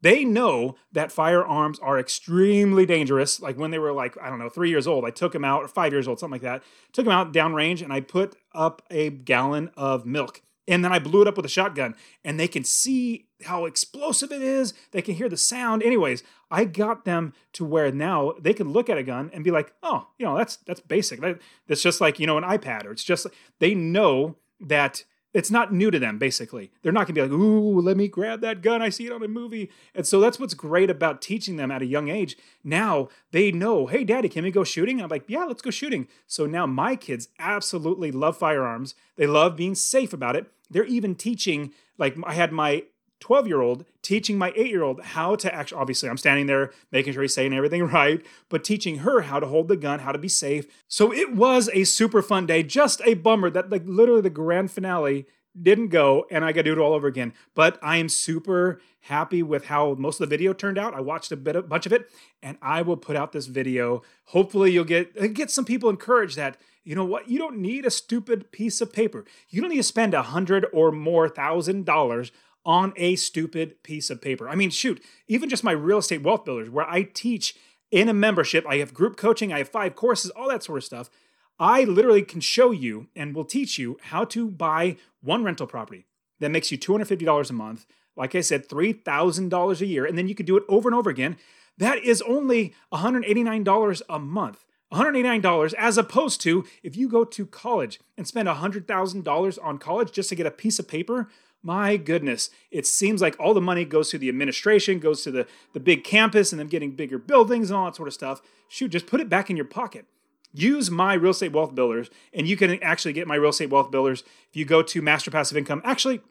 they 0.01 0.23
know 0.23 0.75
that 0.91 1.11
firearms 1.11 1.79
are 1.79 1.99
extremely 1.99 2.85
dangerous. 2.85 3.41
Like 3.41 3.57
when 3.57 3.71
they 3.71 3.79
were 3.79 3.93
like, 3.93 4.17
I 4.21 4.29
don't 4.29 4.39
know, 4.39 4.49
three 4.49 4.69
years 4.69 4.87
old, 4.87 5.05
I 5.05 5.09
took 5.09 5.33
them 5.33 5.43
out, 5.43 5.63
or 5.63 5.67
five 5.67 5.91
years 5.91 6.07
old, 6.07 6.19
something 6.19 6.33
like 6.33 6.41
that. 6.41 6.63
Took 6.93 7.05
them 7.05 7.13
out 7.13 7.33
downrange 7.33 7.81
and 7.81 7.91
I 7.91 8.01
put 8.01 8.35
up 8.53 8.83
a 8.91 9.09
gallon 9.09 9.71
of 9.75 10.05
milk. 10.05 10.41
And 10.67 10.83
then 10.83 10.91
I 10.91 10.99
blew 10.99 11.21
it 11.21 11.27
up 11.27 11.37
with 11.37 11.45
a 11.45 11.49
shotgun. 11.49 11.95
And 12.25 12.39
they 12.39 12.47
can 12.47 12.63
see 12.63 13.27
how 13.43 13.65
explosive 13.65 14.31
it 14.31 14.41
is. 14.41 14.73
They 14.91 15.01
can 15.01 15.15
hear 15.15 15.29
the 15.29 15.37
sound. 15.37 15.83
Anyways, 15.83 16.23
I 16.51 16.65
got 16.65 17.05
them 17.05 17.33
to 17.53 17.65
where 17.65 17.91
now 17.91 18.33
they 18.39 18.53
can 18.53 18.71
look 18.71 18.89
at 18.89 18.97
a 18.97 19.03
gun 19.03 19.29
and 19.33 19.43
be 19.43 19.51
like, 19.51 19.73
oh, 19.83 20.07
you 20.17 20.25
know, 20.25 20.37
that's 20.37 20.57
that's 20.57 20.81
basic. 20.81 21.21
That, 21.21 21.39
that's 21.67 21.81
just 21.81 22.01
like, 22.01 22.19
you 22.19 22.27
know, 22.27 22.37
an 22.37 22.43
iPad, 22.43 22.85
or 22.85 22.91
it's 22.91 23.03
just 23.03 23.27
they 23.59 23.73
know 23.73 24.35
that 24.59 25.03
it's 25.33 25.51
not 25.51 25.73
new 25.73 25.91
to 25.91 25.99
them, 25.99 26.17
basically. 26.17 26.71
They're 26.81 26.91
not 26.91 27.07
gonna 27.07 27.15
be 27.15 27.21
like, 27.21 27.31
ooh, 27.31 27.79
let 27.79 27.97
me 27.97 28.07
grab 28.07 28.41
that 28.41 28.61
gun. 28.61 28.81
I 28.81 28.89
see 28.89 29.05
it 29.05 29.11
on 29.11 29.23
a 29.23 29.27
movie. 29.27 29.69
And 29.93 30.07
so 30.07 30.19
that's 30.19 30.39
what's 30.39 30.53
great 30.53 30.89
about 30.89 31.21
teaching 31.21 31.57
them 31.57 31.71
at 31.71 31.81
a 31.81 31.85
young 31.85 32.09
age. 32.09 32.37
Now 32.63 33.09
they 33.31 33.51
know, 33.51 33.87
hey, 33.87 34.03
daddy, 34.03 34.29
can 34.29 34.43
we 34.43 34.51
go 34.51 34.63
shooting? 34.63 35.01
I'm 35.01 35.09
like, 35.09 35.25
yeah, 35.27 35.43
let's 35.43 35.61
go 35.61 35.69
shooting. 35.69 36.07
So 36.25 36.45
now 36.45 36.65
my 36.65 36.95
kids 36.95 37.29
absolutely 37.39 38.11
love 38.11 38.37
firearms. 38.37 38.95
They 39.15 39.27
love 39.27 39.55
being 39.55 39.75
safe 39.75 40.13
about 40.13 40.35
it. 40.35 40.51
They're 40.69 40.85
even 40.85 41.15
teaching, 41.15 41.71
like, 41.97 42.17
I 42.23 42.33
had 42.33 42.51
my 42.51 42.83
12 43.19 43.47
year 43.47 43.61
old 43.61 43.85
teaching 44.01 44.37
my 44.37 44.53
eight 44.55 44.69
year 44.69 44.83
old 44.83 45.01
how 45.01 45.35
to 45.35 45.53
actually, 45.53 45.79
obviously, 45.79 46.09
I'm 46.09 46.17
standing 46.17 46.47
there 46.47 46.71
making 46.91 47.13
sure 47.13 47.21
he's 47.21 47.33
saying 47.33 47.53
everything 47.53 47.83
right, 47.87 48.25
but 48.49 48.63
teaching 48.63 48.99
her 48.99 49.21
how 49.21 49.39
to 49.39 49.47
hold 49.47 49.67
the 49.67 49.77
gun, 49.77 49.99
how 49.99 50.11
to 50.11 50.19
be 50.19 50.29
safe. 50.29 50.65
So 50.87 51.13
it 51.13 51.35
was 51.35 51.69
a 51.73 51.83
super 51.83 52.21
fun 52.21 52.45
day. 52.45 52.63
Just 52.63 53.01
a 53.05 53.15
bummer 53.15 53.49
that, 53.49 53.69
like, 53.69 53.83
literally 53.85 54.21
the 54.21 54.29
grand 54.29 54.71
finale 54.71 55.25
didn't 55.59 55.87
go 55.87 56.25
and 56.29 56.45
I 56.45 56.51
got 56.51 56.61
to 56.61 56.63
do 56.63 56.73
it 56.73 56.77
all 56.77 56.93
over 56.93 57.07
again. 57.07 57.33
But 57.55 57.79
I 57.81 57.97
am 57.97 58.09
super 58.09 58.79
happy 59.01 59.41
with 59.41 59.65
how 59.65 59.95
most 59.95 60.19
of 60.21 60.29
the 60.29 60.35
video 60.35 60.53
turned 60.53 60.77
out. 60.77 60.93
I 60.93 61.01
watched 61.01 61.31
a 61.31 61.37
bit 61.37 61.55
a 61.55 61.61
bunch 61.61 61.85
of 61.85 61.93
it 61.93 62.09
and 62.43 62.57
I 62.61 62.81
will 62.81 62.97
put 62.97 63.15
out 63.15 63.31
this 63.31 63.47
video. 63.47 64.03
Hopefully 64.25 64.71
you'll 64.71 64.83
get 64.83 65.11
uh, 65.19 65.27
get 65.27 65.49
some 65.49 65.65
people 65.65 65.89
encouraged 65.89 66.37
that 66.37 66.57
you 66.83 66.95
know 66.95 67.03
what? 67.03 67.27
You 67.29 67.37
don't 67.37 67.57
need 67.57 67.85
a 67.85 67.91
stupid 67.91 68.49
piece 68.53 68.79
of 68.79 68.93
paper. 68.93 69.25
You 69.49 69.59
don't 69.59 69.71
need 69.71 69.77
to 69.77 69.83
spend 69.83 70.13
a 70.13 70.21
hundred 70.21 70.67
or 70.71 70.89
more 70.91 71.27
thousand 71.27 71.85
dollars 71.85 72.31
on 72.67 72.91
a 72.97 73.15
stupid 73.15 73.81
piece 73.81 74.09
of 74.09 74.21
paper. 74.21 74.49
I 74.49 74.55
mean, 74.55 74.69
shoot, 74.69 75.01
even 75.27 75.47
just 75.47 75.63
my 75.63 75.71
real 75.71 75.99
estate 75.99 76.21
wealth 76.21 76.43
builders, 76.43 76.69
where 76.69 76.87
I 76.87 77.03
teach 77.03 77.55
in 77.89 78.09
a 78.09 78.13
membership, 78.13 78.65
I 78.67 78.75
have 78.77 78.93
group 78.93 79.15
coaching, 79.15 79.53
I 79.53 79.59
have 79.59 79.69
five 79.69 79.95
courses, 79.95 80.31
all 80.31 80.49
that 80.49 80.63
sort 80.63 80.79
of 80.79 80.83
stuff. 80.83 81.09
I 81.57 81.85
literally 81.85 82.23
can 82.23 82.41
show 82.41 82.71
you 82.71 83.07
and 83.15 83.33
will 83.33 83.45
teach 83.45 83.79
you 83.79 83.97
how 84.03 84.25
to 84.25 84.51
buy 84.51 84.97
one 85.21 85.45
rental 85.45 85.65
property 85.65 86.05
that 86.41 86.51
makes 86.51 86.69
you 86.69 86.77
$250 86.77 87.49
a 87.49 87.53
month. 87.53 87.85
Like 88.17 88.35
I 88.35 88.41
said, 88.41 88.67
$3,000 88.67 89.81
a 89.81 89.85
year. 89.85 90.05
And 90.05 90.17
then 90.17 90.27
you 90.27 90.35
can 90.35 90.45
do 90.45 90.57
it 90.57 90.63
over 90.67 90.89
and 90.89 90.95
over 90.95 91.09
again. 91.09 91.37
That 91.77 92.03
is 92.03 92.21
only 92.23 92.73
$189 92.91 94.01
a 94.09 94.19
month. 94.19 94.65
$189 94.93 95.73
as 95.73 95.97
opposed 95.97 96.41
to 96.41 96.65
if 96.81 96.95
you 96.95 97.09
go 97.09 97.23
to 97.23 97.45
college 97.45 97.99
and 98.17 98.27
spend 98.27 98.47
$100,000 98.47 99.59
on 99.63 99.77
college 99.77 100.11
just 100.11 100.29
to 100.29 100.35
get 100.35 100.45
a 100.45 100.51
piece 100.51 100.79
of 100.79 100.87
paper, 100.87 101.27
my 101.63 101.97
goodness, 101.97 102.49
it 102.71 102.85
seems 102.85 103.21
like 103.21 103.35
all 103.39 103.53
the 103.53 103.61
money 103.61 103.83
goes 103.83 104.09
to 104.11 104.17
the 104.17 104.29
administration, 104.29 104.99
goes 104.99 105.23
to 105.23 105.31
the, 105.31 105.47
the 105.73 105.79
big 105.79 106.03
campus 106.03 106.51
and 106.51 106.59
them 106.59 106.67
getting 106.67 106.91
bigger 106.91 107.17
buildings 107.17 107.69
and 107.69 107.77
all 107.77 107.85
that 107.85 107.95
sort 107.95 108.07
of 108.07 108.13
stuff. 108.13 108.41
Shoot, 108.69 108.89
just 108.89 109.07
put 109.07 109.19
it 109.19 109.29
back 109.29 109.49
in 109.49 109.57
your 109.57 109.65
pocket. 109.65 110.05
Use 110.53 110.89
my 110.89 111.13
real 111.13 111.31
estate 111.31 111.51
wealth 111.51 111.75
builders, 111.75 112.09
and 112.33 112.47
you 112.47 112.55
can 112.57 112.81
actually 112.81 113.13
get 113.13 113.27
my 113.27 113.35
real 113.35 113.49
estate 113.49 113.69
wealth 113.69 113.91
builders 113.91 114.23
if 114.49 114.55
you 114.55 114.65
go 114.65 114.81
to 114.81 115.01
Master 115.01 115.29
Passive 115.29 115.57
Income. 115.57 115.81
Actually, 115.83 116.21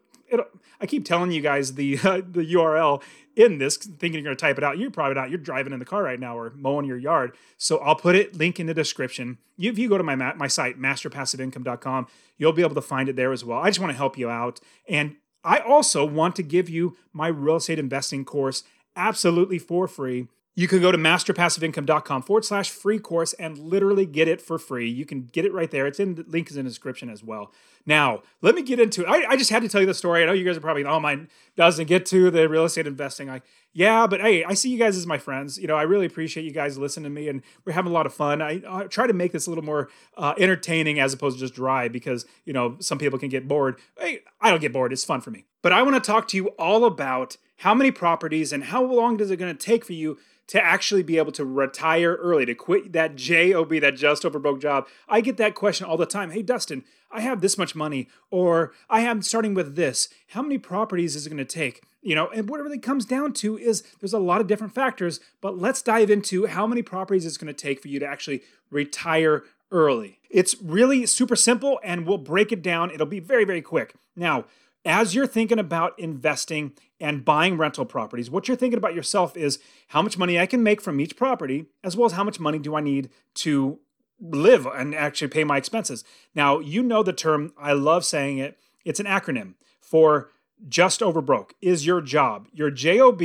I 0.81 0.87
keep 0.87 1.05
telling 1.05 1.31
you 1.31 1.41
guys 1.41 1.75
the 1.75 1.99
uh, 1.99 2.17
the 2.29 2.53
URL 2.55 3.03
in 3.35 3.59
this, 3.59 3.77
thinking 3.77 4.15
you're 4.15 4.23
going 4.23 4.37
to 4.37 4.41
type 4.41 4.59
it 4.59 4.65
out. 4.65 4.79
You're 4.79 4.91
probably 4.91 5.15
not. 5.15 5.31
You're 5.31 5.39
driving 5.39 5.73
in 5.73 5.79
the 5.79 5.85
car 5.85 6.03
right 6.03 6.19
now 6.19 6.39
or 6.39 6.53
mowing 6.57 6.87
your 6.87 6.97
yard. 6.97 7.37
So 7.59 7.79
I'll 7.79 7.95
put 7.95 8.17
it 8.17 8.35
link 8.37 8.59
in 8.59 8.67
the 8.67 8.75
description. 8.75 9.39
if 9.59 9.79
you 9.79 9.89
go 9.89 9.99
to 9.99 10.05
my 10.05 10.15
my 10.15 10.47
site 10.47 10.81
masterpassiveincome.com, 10.81 12.07
you'll 12.39 12.53
be 12.53 12.63
able 12.63 12.75
to 12.75 12.83
find 12.83 13.09
it 13.09 13.17
there 13.17 13.33
as 13.33 13.45
well. 13.45 13.59
I 13.59 13.69
just 13.69 13.81
want 13.81 13.91
to 13.93 13.97
help 13.97 14.19
you 14.19 14.29
out, 14.29 14.61
and 14.89 15.17
I 15.45 15.59
also 15.59 16.05
want 16.05 16.35
to 16.37 16.43
give 16.43 16.69
you 16.69 16.97
my 17.13 17.29
real 17.29 17.57
estate 17.57 17.79
investing 17.79 18.25
course 18.25 18.65
absolutely 18.97 19.59
for 19.59 19.87
free. 19.87 20.29
You 20.59 20.67
can 20.69 20.81
go 20.81 20.91
to 20.91 20.97
masterpassiveincome.com 20.97 22.23
forward 22.23 22.45
slash 22.47 22.71
free 22.71 22.99
course 22.99 23.35
and 23.35 23.59
literally 23.59 24.07
get 24.07 24.27
it 24.27 24.41
for 24.41 24.59
free. 24.59 24.89
You 24.89 25.05
can 25.05 25.25
get 25.27 25.45
it 25.45 25.53
right 25.53 25.71
there. 25.71 25.87
It's 25.87 26.01
in 26.01 26.15
the 26.15 26.25
link 26.27 26.51
is 26.51 26.57
in 26.57 26.65
the 26.65 26.71
description 26.71 27.11
as 27.11 27.23
well. 27.23 27.53
Now, 27.85 28.23
let 28.41 28.55
me 28.55 28.63
get 28.63 28.81
into 28.81 29.07
I, 29.07 29.27
I 29.29 29.37
just 29.37 29.51
had 29.51 29.63
to 29.63 29.69
tell 29.69 29.83
you 29.83 29.87
the 29.87 29.93
story. 29.95 30.23
I 30.23 30.27
know 30.27 30.33
you 30.33 30.45
guys 30.45 30.57
are 30.57 30.61
probably, 30.61 30.85
oh, 30.87 30.99
mine 30.99 31.29
doesn't 31.57 31.87
get 31.87 32.07
to 32.07 32.31
the 32.31 32.49
real 32.49 32.65
estate 32.65 32.87
investing. 32.87 33.29
I 33.29 33.43
yeah, 33.77 34.07
but 34.07 34.23
hey, 34.23 34.43
I 34.43 34.55
see 34.55 34.71
you 34.71 34.79
guys 34.79 34.97
as 34.97 35.07
my 35.07 35.19
friends. 35.19 35.59
You 35.59 35.67
know, 35.67 35.77
I 35.77 35.83
really 35.83 36.07
appreciate 36.07 36.45
you 36.45 36.51
guys 36.51 36.79
listening 36.79 37.05
to 37.05 37.11
me 37.11 37.29
and 37.29 37.43
we're 37.67 37.75
having 37.75 37.91
a 37.91 37.95
lot 37.95 38.07
of 38.07 38.15
fun. 38.15 38.41
I, 38.41 38.63
I 38.67 38.85
try 38.85 39.07
to 39.07 39.13
make 39.13 39.33
this 39.33 39.47
a 39.47 39.51
little 39.51 39.63
more 39.63 39.91
uh, 40.17 40.33
entertaining 40.39 40.99
as 40.99 41.13
opposed 41.13 41.37
to 41.37 41.41
just 41.41 41.53
dry 41.53 41.89
because, 41.89 42.25
you 42.47 42.55
know, 42.55 42.77
some 42.81 42.97
people 42.97 43.19
can 43.19 43.29
get 43.29 43.47
bored. 43.47 43.79
Hey, 44.01 44.21
I 44.41 44.49
don't 44.49 44.63
get 44.63 44.73
bored. 44.73 44.95
It's 44.95 45.05
fun 45.05 45.21
for 45.21 45.31
me. 45.31 45.45
But 45.61 45.75
I 45.75 45.83
want 45.83 45.95
to 45.95 46.01
talk 46.01 46.27
to 46.29 46.39
you 46.39 46.47
all 46.59 46.87
about 46.87 47.37
how 47.59 47.75
many 47.75 47.91
properties 47.91 48.51
and 48.51 48.65
how 48.65 48.83
long 48.83 49.19
does 49.19 49.31
it 49.31 49.37
going 49.37 49.55
to 49.55 49.67
take 49.67 49.85
for 49.85 49.93
you 49.93 50.17
to 50.47 50.65
actually 50.65 51.03
be 51.03 51.19
able 51.19 51.33
to 51.33 51.45
retire 51.45 52.15
early, 52.15 52.47
to 52.47 52.55
quit 52.55 52.95
that 52.95 53.15
JOB, 53.15 53.81
that 53.81 53.97
just 53.97 54.25
over 54.25 54.39
broke 54.39 54.63
job. 54.63 54.87
I 55.07 55.21
get 55.21 55.37
that 55.37 55.55
question 55.55 55.87
all 55.87 55.99
the 55.99 56.07
time. 56.07 56.31
Hey, 56.31 56.41
Dustin, 56.41 56.83
I 57.11 57.21
have 57.21 57.43
this 57.43 57.59
much 57.59 57.75
money, 57.75 58.09
or 58.31 58.73
I 58.89 59.01
am 59.01 59.21
starting 59.21 59.53
with 59.53 59.77
this. 59.77 60.09
How 60.29 60.41
many 60.41 60.57
properties 60.57 61.15
is 61.15 61.27
it 61.27 61.31
going 61.31 61.39
to 61.39 61.45
take? 61.45 61.83
You 62.07 62.15
know, 62.15 62.29
and 62.29 62.49
what 62.49 62.61
it 62.61 62.63
really 62.63 62.79
comes 62.79 63.05
down 63.05 63.33
to 63.33 63.59
is 63.59 63.83
there's 63.99 64.13
a 64.13 64.21
lot 64.21 64.41
of 64.41 64.47
different 64.47 64.73
factors, 64.73 65.19
but 65.41 65.59
let's 65.59 65.83
dive 65.83 66.09
into 66.09 66.47
how 66.47 66.65
many 66.65 66.81
properties 66.81 67.27
it's 67.27 67.37
going 67.37 67.53
to 67.53 67.53
take 67.53 67.83
for 67.83 67.89
you 67.89 67.99
to 67.99 68.07
actually 68.07 68.43
retire 68.71 69.43
early. 69.73 70.21
It's 70.31 70.55
really 70.63 71.05
super 71.07 71.35
simple 71.35 71.81
and 71.83 72.07
we'll 72.07 72.19
break 72.19 72.53
it 72.53 72.63
down. 72.63 72.93
It'll 72.93 73.07
be 73.09 73.19
very, 73.19 73.45
very 73.45 73.61
quick. 73.61 73.97
Now, 74.15 74.45
as 74.85 75.17
you're 75.17 75.27
thinking 75.27 75.59
about 75.59 75.99
investing 75.99 76.75
and 77.01 77.25
buying 77.25 77.57
rental 77.57 77.85
properties, 77.85 78.31
what 78.31 78.47
you're 78.47 78.57
thinking 78.57 78.79
about 78.79 78.95
yourself 78.95 79.37
is 79.37 79.59
how 79.89 80.01
much 80.01 80.17
money 80.17 80.39
I 80.39 80.47
can 80.47 80.63
make 80.63 80.81
from 80.81 81.01
each 81.01 81.17
property, 81.17 81.67
as 81.83 81.97
well 81.97 82.07
as 82.07 82.13
how 82.13 82.23
much 82.23 82.39
money 82.39 82.61
do 82.61 82.77
I 82.77 82.83
need 82.83 83.11
to 83.35 83.81
live 84.21 84.65
and 84.65 84.95
actually 84.95 85.27
pay 85.27 85.43
my 85.43 85.57
expenses. 85.57 86.05
Now, 86.37 86.61
you 86.61 86.85
know 86.85 87.03
the 87.03 87.13
term, 87.13 87.53
I 87.59 87.73
love 87.73 88.05
saying 88.05 88.39
it, 88.39 88.57
it's 88.85 89.01
an 89.01 89.07
acronym 89.07 89.55
for 89.81 90.31
just 90.69 91.03
over 91.03 91.21
broke 91.21 91.55
is 91.61 91.87
your 91.87 92.01
job. 92.01 92.49
Your 92.53 92.71
JOB 92.71 93.23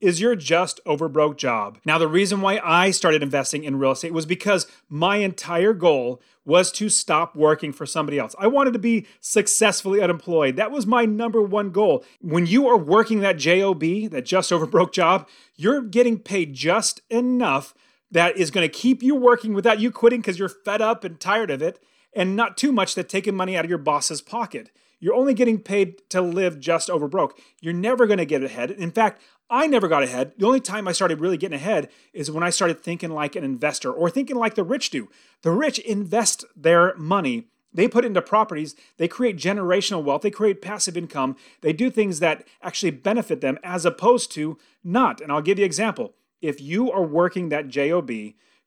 is 0.00 0.20
your 0.20 0.34
just 0.34 0.80
over 0.84 1.08
broke 1.08 1.38
job. 1.38 1.78
Now, 1.84 1.96
the 1.98 2.08
reason 2.08 2.40
why 2.40 2.60
I 2.62 2.90
started 2.90 3.22
investing 3.22 3.64
in 3.64 3.78
real 3.78 3.92
estate 3.92 4.12
was 4.12 4.26
because 4.26 4.66
my 4.88 5.18
entire 5.18 5.72
goal 5.72 6.20
was 6.44 6.72
to 6.72 6.88
stop 6.88 7.36
working 7.36 7.72
for 7.72 7.86
somebody 7.86 8.18
else. 8.18 8.34
I 8.38 8.48
wanted 8.48 8.72
to 8.72 8.80
be 8.80 9.06
successfully 9.20 10.00
unemployed. 10.00 10.56
That 10.56 10.72
was 10.72 10.86
my 10.86 11.04
number 11.04 11.40
one 11.40 11.70
goal. 11.70 12.04
When 12.20 12.46
you 12.46 12.66
are 12.66 12.76
working 12.76 13.20
that 13.20 13.38
JOB, 13.38 14.10
that 14.10 14.24
just 14.24 14.52
over 14.52 14.66
broke 14.66 14.92
job, 14.92 15.28
you're 15.54 15.82
getting 15.82 16.18
paid 16.18 16.54
just 16.54 17.00
enough 17.08 17.74
that 18.10 18.36
is 18.36 18.50
going 18.50 18.68
to 18.68 18.72
keep 18.72 19.02
you 19.02 19.14
working 19.14 19.54
without 19.54 19.80
you 19.80 19.90
quitting 19.90 20.20
because 20.20 20.38
you're 20.38 20.48
fed 20.48 20.82
up 20.82 21.04
and 21.04 21.18
tired 21.18 21.50
of 21.50 21.62
it, 21.62 21.78
and 22.12 22.36
not 22.36 22.58
too 22.58 22.72
much 22.72 22.94
that 22.94 23.08
taking 23.08 23.34
money 23.34 23.56
out 23.56 23.64
of 23.64 23.70
your 23.70 23.78
boss's 23.78 24.20
pocket. 24.20 24.70
You're 25.02 25.16
only 25.16 25.34
getting 25.34 25.58
paid 25.58 26.08
to 26.10 26.22
live 26.22 26.60
just 26.60 26.88
over 26.88 27.08
broke. 27.08 27.36
You're 27.60 27.74
never 27.74 28.06
going 28.06 28.20
to 28.20 28.24
get 28.24 28.44
ahead. 28.44 28.70
In 28.70 28.92
fact, 28.92 29.20
I 29.50 29.66
never 29.66 29.88
got 29.88 30.04
ahead. 30.04 30.32
The 30.38 30.46
only 30.46 30.60
time 30.60 30.86
I 30.86 30.92
started 30.92 31.20
really 31.20 31.36
getting 31.36 31.56
ahead 31.56 31.88
is 32.12 32.30
when 32.30 32.44
I 32.44 32.50
started 32.50 32.80
thinking 32.80 33.10
like 33.10 33.34
an 33.34 33.42
investor 33.42 33.92
or 33.92 34.10
thinking 34.10 34.36
like 34.36 34.54
the 34.54 34.62
rich 34.62 34.90
do. 34.90 35.10
The 35.42 35.50
rich 35.50 35.80
invest 35.80 36.44
their 36.56 36.94
money 36.96 37.48
they 37.74 37.88
put 37.88 38.04
into 38.04 38.22
properties, 38.22 38.76
they 38.98 39.08
create 39.08 39.38
generational 39.38 40.04
wealth, 40.04 40.22
they 40.22 40.30
create 40.30 40.60
passive 40.60 40.96
income, 40.96 41.36
they 41.62 41.72
do 41.72 41.90
things 41.90 42.20
that 42.20 42.46
actually 42.60 42.90
benefit 42.90 43.40
them 43.40 43.58
as 43.64 43.86
opposed 43.86 44.30
to 44.32 44.58
not. 44.84 45.20
And 45.20 45.32
I'll 45.32 45.42
give 45.42 45.58
you 45.58 45.64
an 45.64 45.70
example. 45.70 46.14
If 46.42 46.60
you 46.60 46.92
are 46.92 47.02
working 47.02 47.48
that 47.48 47.68
JOB, 47.68 48.10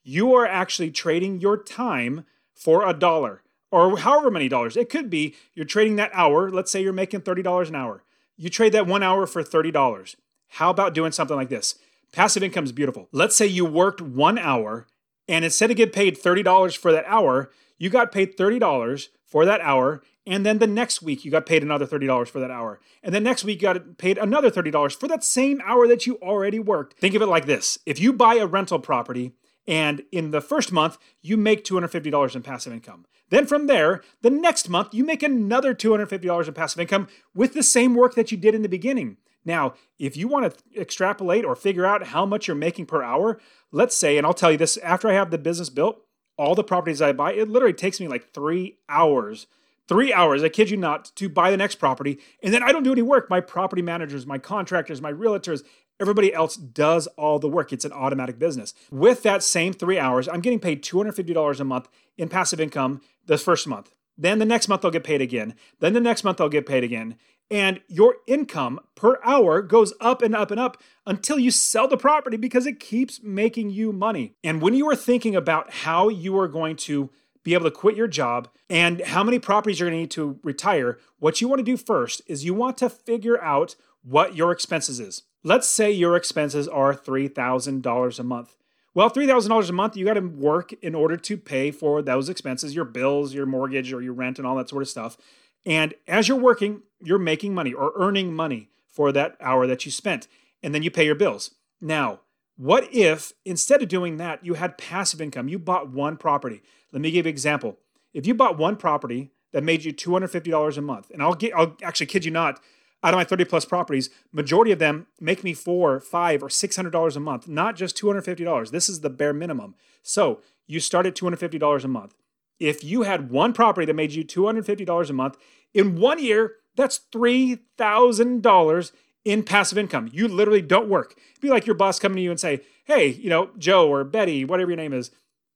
you 0.04 0.34
are 0.34 0.48
actually 0.48 0.92
trading 0.92 1.40
your 1.40 1.62
time 1.62 2.26
for 2.54 2.88
a 2.88 2.94
dollar 2.94 3.44
or 3.76 3.98
however 3.98 4.32
many 4.32 4.48
dollars. 4.48 4.78
It 4.78 4.90
could 4.90 5.10
be 5.10 5.36
you're 5.54 5.66
trading 5.66 5.98
that 5.98 6.12
hour. 6.14 6.50
Let's 6.50 6.72
say 6.72 6.82
you're 6.82 6.94
making 6.94 7.22
$30 7.22 7.68
an 7.68 7.76
hour. 7.76 8.04
You 8.38 8.50
trade 8.50 8.72
that 8.72 8.88
one 8.88 9.04
hour 9.04 9.28
for 9.28 9.44
$30. 9.44 10.16
How 10.48 10.70
about 10.70 10.94
doing 10.94 11.12
something 11.12 11.36
like 11.36 11.50
this? 11.50 11.76
Passive 12.14 12.42
income 12.42 12.64
is 12.64 12.72
beautiful. 12.72 13.10
Let's 13.12 13.36
say 13.36 13.46
you 13.46 13.66
worked 13.66 14.00
one 14.00 14.38
hour 14.38 14.88
and 15.28 15.44
instead 15.44 15.72
of 15.72 15.78
get 15.78 15.92
paid 15.92 16.18
$30 16.18 16.78
for 16.78 16.94
that 16.94 17.04
hour, 17.06 17.52
you 17.78 17.90
got 17.90 18.14
paid 18.14 18.38
$30 18.38 19.08
for 19.26 19.44
that 19.46 19.60
hour. 19.60 20.02
And 20.26 20.46
then 20.46 20.60
the 20.60 20.68
next 20.68 21.02
week, 21.02 21.26
you 21.26 21.32
got 21.32 21.46
paid 21.46 21.62
another 21.62 21.86
$30 21.86 22.30
for 22.30 22.40
that 22.40 22.52
hour. 22.52 22.80
And 23.04 23.14
then 23.14 23.24
next 23.24 23.44
week, 23.44 23.62
you 23.62 23.74
got 23.74 23.98
paid 23.98 24.18
another 24.18 24.50
$30 24.50 24.98
for 24.98 25.10
that 25.10 25.24
same 25.24 25.62
hour 25.66 25.86
that 25.88 26.08
you 26.08 26.16
already 26.22 26.60
worked. 26.60 26.98
Think 26.98 27.14
of 27.14 27.22
it 27.22 27.28
like 27.28 27.46
this 27.46 27.78
if 27.86 28.00
you 28.00 28.14
buy 28.14 28.36
a 28.36 28.48
rental 28.48 28.80
property 28.80 29.34
and 29.68 30.04
in 30.12 30.32
the 30.32 30.42
first 30.42 30.72
month, 30.72 30.98
you 31.22 31.38
make 31.38 31.64
$250 31.64 32.36
in 32.36 32.42
passive 32.44 32.74
income. 32.74 33.06
Then 33.30 33.48
from 33.48 33.68
there, 33.68 34.02
the 34.22 34.30
next 34.30 34.70
month, 34.70 34.94
you 34.94 35.04
make 35.04 35.24
another 35.24 35.74
$250 35.74 36.48
in 36.48 36.54
passive 36.54 36.80
income 36.80 37.08
with 37.34 37.54
the 37.54 37.64
same 37.64 37.96
work 37.96 38.16
that 38.16 38.32
you 38.32 38.38
did 38.38 38.54
in 38.54 38.62
the 38.62 38.70
beginning. 38.70 39.18
Now, 39.44 39.74
if 40.00 40.18
you 40.18 40.28
want 40.28 40.54
to 40.54 40.82
extrapolate 40.82 41.46
or 41.46 41.56
figure 41.56 41.86
out 41.86 42.08
how 42.08 42.26
much 42.26 42.48
you're 42.48 42.56
making 42.56 42.88
per 42.88 43.04
hour, 43.04 43.40
let's 43.72 43.96
say, 43.96 44.18
and 44.18 44.26
I'll 44.26 44.34
tell 44.34 44.52
you 44.52 44.58
this 44.58 44.78
after 44.78 45.08
I 45.08 45.14
have 45.14 45.32
the 45.32 45.38
business 45.38 45.70
built, 45.70 46.02
all 46.38 46.56
the 46.56 46.64
properties 46.64 47.02
I 47.02 47.14
buy, 47.14 47.34
it 47.34 47.50
literally 47.50 47.74
takes 47.74 48.00
me 48.00 48.08
like 48.08 48.34
three 48.34 48.78
hours. 48.90 49.48
Three 49.88 50.12
hours, 50.12 50.44
I 50.44 50.50
kid 50.50 50.72
you 50.72 50.78
not, 50.78 51.12
to 51.16 51.30
buy 51.30 51.52
the 51.52 51.58
next 51.58 51.76
property. 51.76 52.18
And 52.42 52.52
then 52.52 52.64
I 52.64 52.72
don't 52.72 52.82
do 52.82 52.92
any 52.92 53.04
work. 53.04 53.30
My 53.30 53.40
property 53.40 53.84
managers, 53.84 54.26
my 54.26 54.40
contractors, 54.40 55.00
my 55.00 55.14
realtors, 55.14 55.62
Everybody 56.00 56.34
else 56.34 56.58
does 56.58 57.08
all 57.16 57.40
the 57.40 57.48
work. 57.48 57.72
It's 57.72 57.86
an 57.86 57.94
automatic 57.94 58.38
business. 58.38 58.74
With 58.92 59.24
that 59.24 59.44
same 59.44 59.72
three 59.72 59.98
hours, 59.98 60.28
I'm 60.28 60.42
getting 60.42 60.60
paid 60.60 60.84
$250 60.84 61.60
a 61.60 61.64
month 61.64 61.88
in 62.18 62.28
passive 62.28 62.60
income 62.60 63.02
the 63.26 63.38
first 63.38 63.66
month. 63.66 63.92
Then 64.18 64.40
the 64.40 64.46
next 64.46 64.68
month 64.68 64.84
I'll 64.84 64.92
get 64.92 65.04
paid 65.04 65.22
again. 65.22 65.56
Then 65.80 65.94
the 65.94 66.02
next 66.02 66.24
month 66.24 66.42
I'll 66.42 66.50
get 66.50 66.66
paid 66.66 66.84
again. 66.84 67.16
And 67.50 67.80
your 67.88 68.18
income 68.28 68.80
per 68.96 69.20
hour 69.24 69.62
goes 69.62 69.94
up 70.02 70.22
and 70.22 70.36
up 70.36 70.52
and 70.52 70.60
up 70.60 70.82
until 71.06 71.38
you 71.38 71.52
sell 71.52 71.88
the 71.88 71.98
property 71.98 72.38
because 72.38 72.66
it 72.66 72.80
keeps 72.80 73.22
making 73.22 73.70
you 73.70 73.94
money. 73.94 74.34
And 74.44 74.62
when 74.62 74.74
you 74.74 74.90
are 74.90 74.96
thinking 74.96 75.36
about 75.36 75.72
how 75.72 76.10
you 76.10 76.38
are 76.40 76.48
going 76.48 76.76
to 76.78 77.10
be 77.44 77.54
able 77.54 77.66
to 77.66 77.72
quit 77.72 77.96
your 77.96 78.08
job 78.08 78.50
and 78.70 79.00
how 79.02 79.24
many 79.24 79.38
properties 79.38 79.80
you're 79.80 79.90
going 79.90 80.00
to 80.00 80.02
need 80.02 80.12
to 80.12 80.40
retire, 80.44 80.98
what 81.20 81.40
you 81.40 81.48
want 81.48 81.60
to 81.60 81.64
do 81.64 81.78
first 81.78 82.22
is 82.26 82.44
you 82.44 82.56
want 82.56 82.78
to 82.80 82.90
figure 82.90 83.42
out 83.42 83.76
what 84.02 84.36
your 84.36 84.52
expenses 84.52 85.00
is. 85.00 85.24
Let's 85.46 85.68
say 85.68 85.92
your 85.92 86.16
expenses 86.16 86.68
are 86.68 86.96
$3,000 86.96 88.20
a 88.20 88.24
month. 88.24 88.56
Well, 88.96 89.12
$3,000 89.12 89.70
a 89.70 89.74
month, 89.74 89.96
you 89.96 90.04
got 90.04 90.16
to 90.16 90.22
work 90.22 90.74
in 90.82 90.96
order 90.96 91.18
to 91.18 91.38
pay 91.38 91.70
for 91.70 92.02
those 92.02 92.30
expenses, 92.30 92.74
your 92.74 92.84
bills, 92.84 93.36
your 93.36 93.46
mortgage, 93.46 93.94
or 93.94 94.02
your 94.02 94.14
rent, 94.14 94.40
and 94.40 94.48
all 94.48 94.56
that 94.56 94.70
sort 94.70 94.82
of 94.82 94.90
stuff. 94.90 95.18
And 95.64 95.94
as 96.08 96.28
you're 96.28 96.40
working, 96.40 96.82
you're 97.00 97.20
making 97.20 97.54
money 97.54 97.74
or 97.74 97.94
earning 97.96 98.34
money 98.34 98.72
for 98.88 99.12
that 99.12 99.38
hour 99.40 99.68
that 99.68 99.86
you 99.86 99.92
spent. 99.92 100.28
And 100.64 100.74
then 100.74 100.82
you 100.82 100.90
pay 100.90 101.06
your 101.06 101.14
bills. 101.14 101.52
Now, 101.80 102.22
what 102.58 102.92
if 102.92 103.32
instead 103.46 103.84
of 103.84 103.88
doing 103.88 104.18
that, 104.18 104.44
you 104.44 104.56
had 104.56 104.80
passive 104.80 105.22
income? 105.22 105.48
You 105.48 105.60
bought 105.60 105.92
one 105.92 106.18
property. 106.18 106.64
Let 106.92 107.04
me 107.04 107.12
give 107.12 107.28
you 107.28 107.30
an 107.30 107.34
example. 107.34 107.78
If 108.16 108.26
you 108.26 108.34
bought 108.34 108.58
one 108.58 108.78
property 108.78 109.30
that 109.52 109.64
made 109.64 109.84
you 109.84 109.94
$250 109.94 110.78
a 110.78 110.82
month, 110.82 111.12
and 111.12 111.22
I'll 111.22 111.36
get 111.36 111.56
I'll 111.56 111.78
actually 111.84 112.08
kid 112.08 112.26
you 112.26 112.32
not, 112.32 112.60
out 113.06 113.14
of 113.14 113.20
my 113.20 113.24
30 113.24 113.46
plus 113.46 113.66
properties, 113.66 114.10
majority 114.34 114.72
of 114.72 114.80
them 114.80 115.06
make 115.22 115.44
me 115.44 115.54
four, 115.54 116.00
five, 116.00 116.42
or 116.42 116.50
six 116.50 116.76
hundred 116.76 116.90
dollars 116.90 117.16
a 117.16 117.20
month, 117.20 117.48
not 117.48 117.76
just 117.76 117.96
$250. 118.02 118.72
This 118.72 118.90
is 118.90 119.02
the 119.02 119.12
bare 119.12 119.32
minimum. 119.32 119.76
So 120.02 120.42
you 120.66 120.80
start 120.80 121.06
at 121.06 121.14
$250 121.14 121.84
a 121.84 121.88
month. 121.88 122.16
If 122.60 122.84
you 122.84 123.04
had 123.04 123.30
one 123.30 123.54
property 123.54 123.86
that 123.86 123.94
made 123.94 124.14
you 124.14 124.24
$250 124.26 125.10
a 125.10 125.14
month, 125.14 125.38
in 125.72 125.98
one 125.98 126.18
year, 126.18 126.54
that's 126.76 127.00
$3,000 127.14 128.92
in 129.24 129.44
passive 129.44 129.78
income. 129.78 130.10
You 130.12 130.28
literally 130.28 130.64
don't 130.64 130.90
work. 130.90 131.14
It'd 131.32 131.42
be 131.42 131.50
like 131.50 131.68
your 131.68 131.76
boss 131.76 132.00
coming 132.00 132.16
to 132.16 132.24
you 132.24 132.32
and 132.32 132.40
say, 132.40 132.62
Hey, 132.86 133.10
you 133.10 133.30
know, 133.30 133.52
Joe 133.58 133.88
or 133.88 134.04
Betty, 134.04 134.46
whatever 134.46 134.72
your 134.72 134.78
name 134.78 134.94
is, 134.94 135.12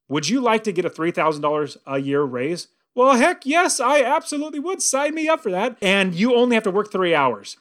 would 0.07 0.29
you 0.29 0.39
like 0.39 0.63
to 0.65 0.71
get 0.71 0.85
a 0.85 0.89
$3,000 0.89 1.77
a 1.87 1.99
year 1.99 2.21
raise? 2.21 2.67
Well, 2.99 3.15
heck 3.15 3.45
yes, 3.45 3.79
I 3.79 4.03
absolutely 4.03 4.59
would. 4.59 4.81
Sign 4.81 5.15
me 5.15 5.29
up 5.29 5.39
for 5.39 5.49
that. 5.51 5.77
And 5.81 6.13
you 6.13 6.35
only 6.35 6.55
have 6.55 6.65
to 6.65 6.71
work 6.71 6.91
three 6.91 7.15
hours. 7.15 7.55